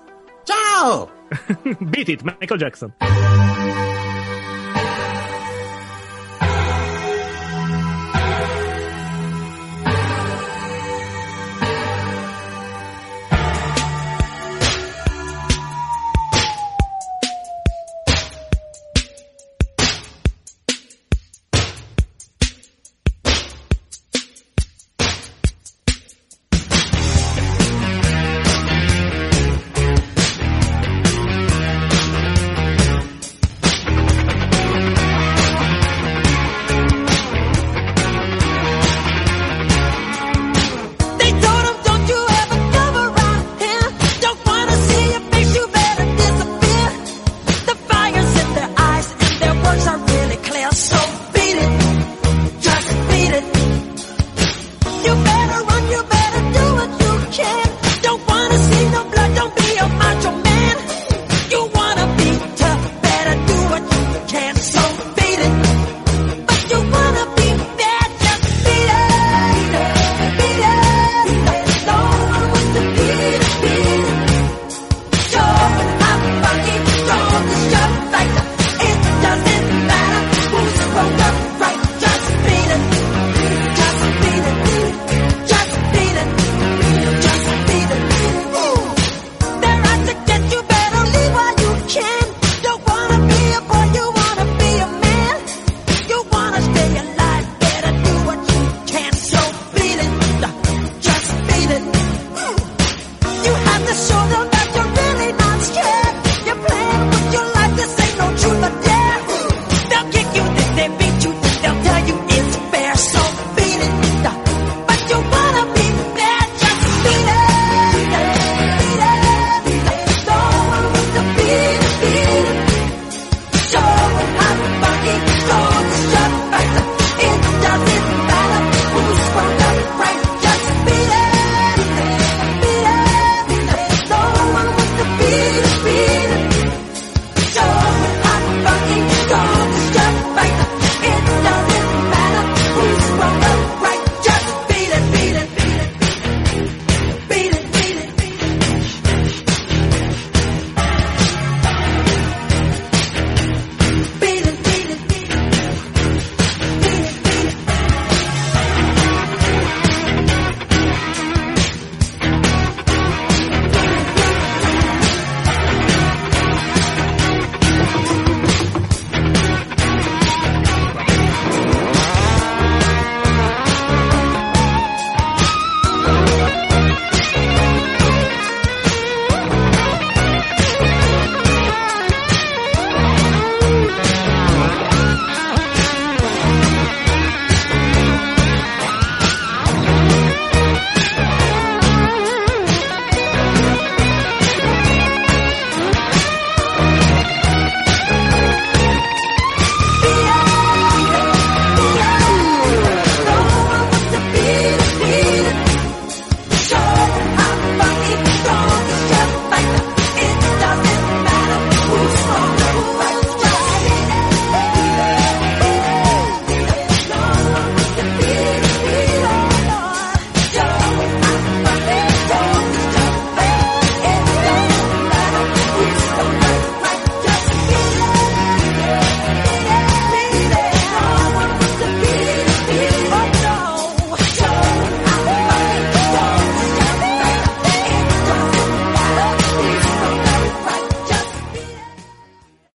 Ciao! 0.44 1.10
Beat 1.78 2.08
It, 2.08 2.22
Michael 2.22 2.58
Jackson. 2.60 2.92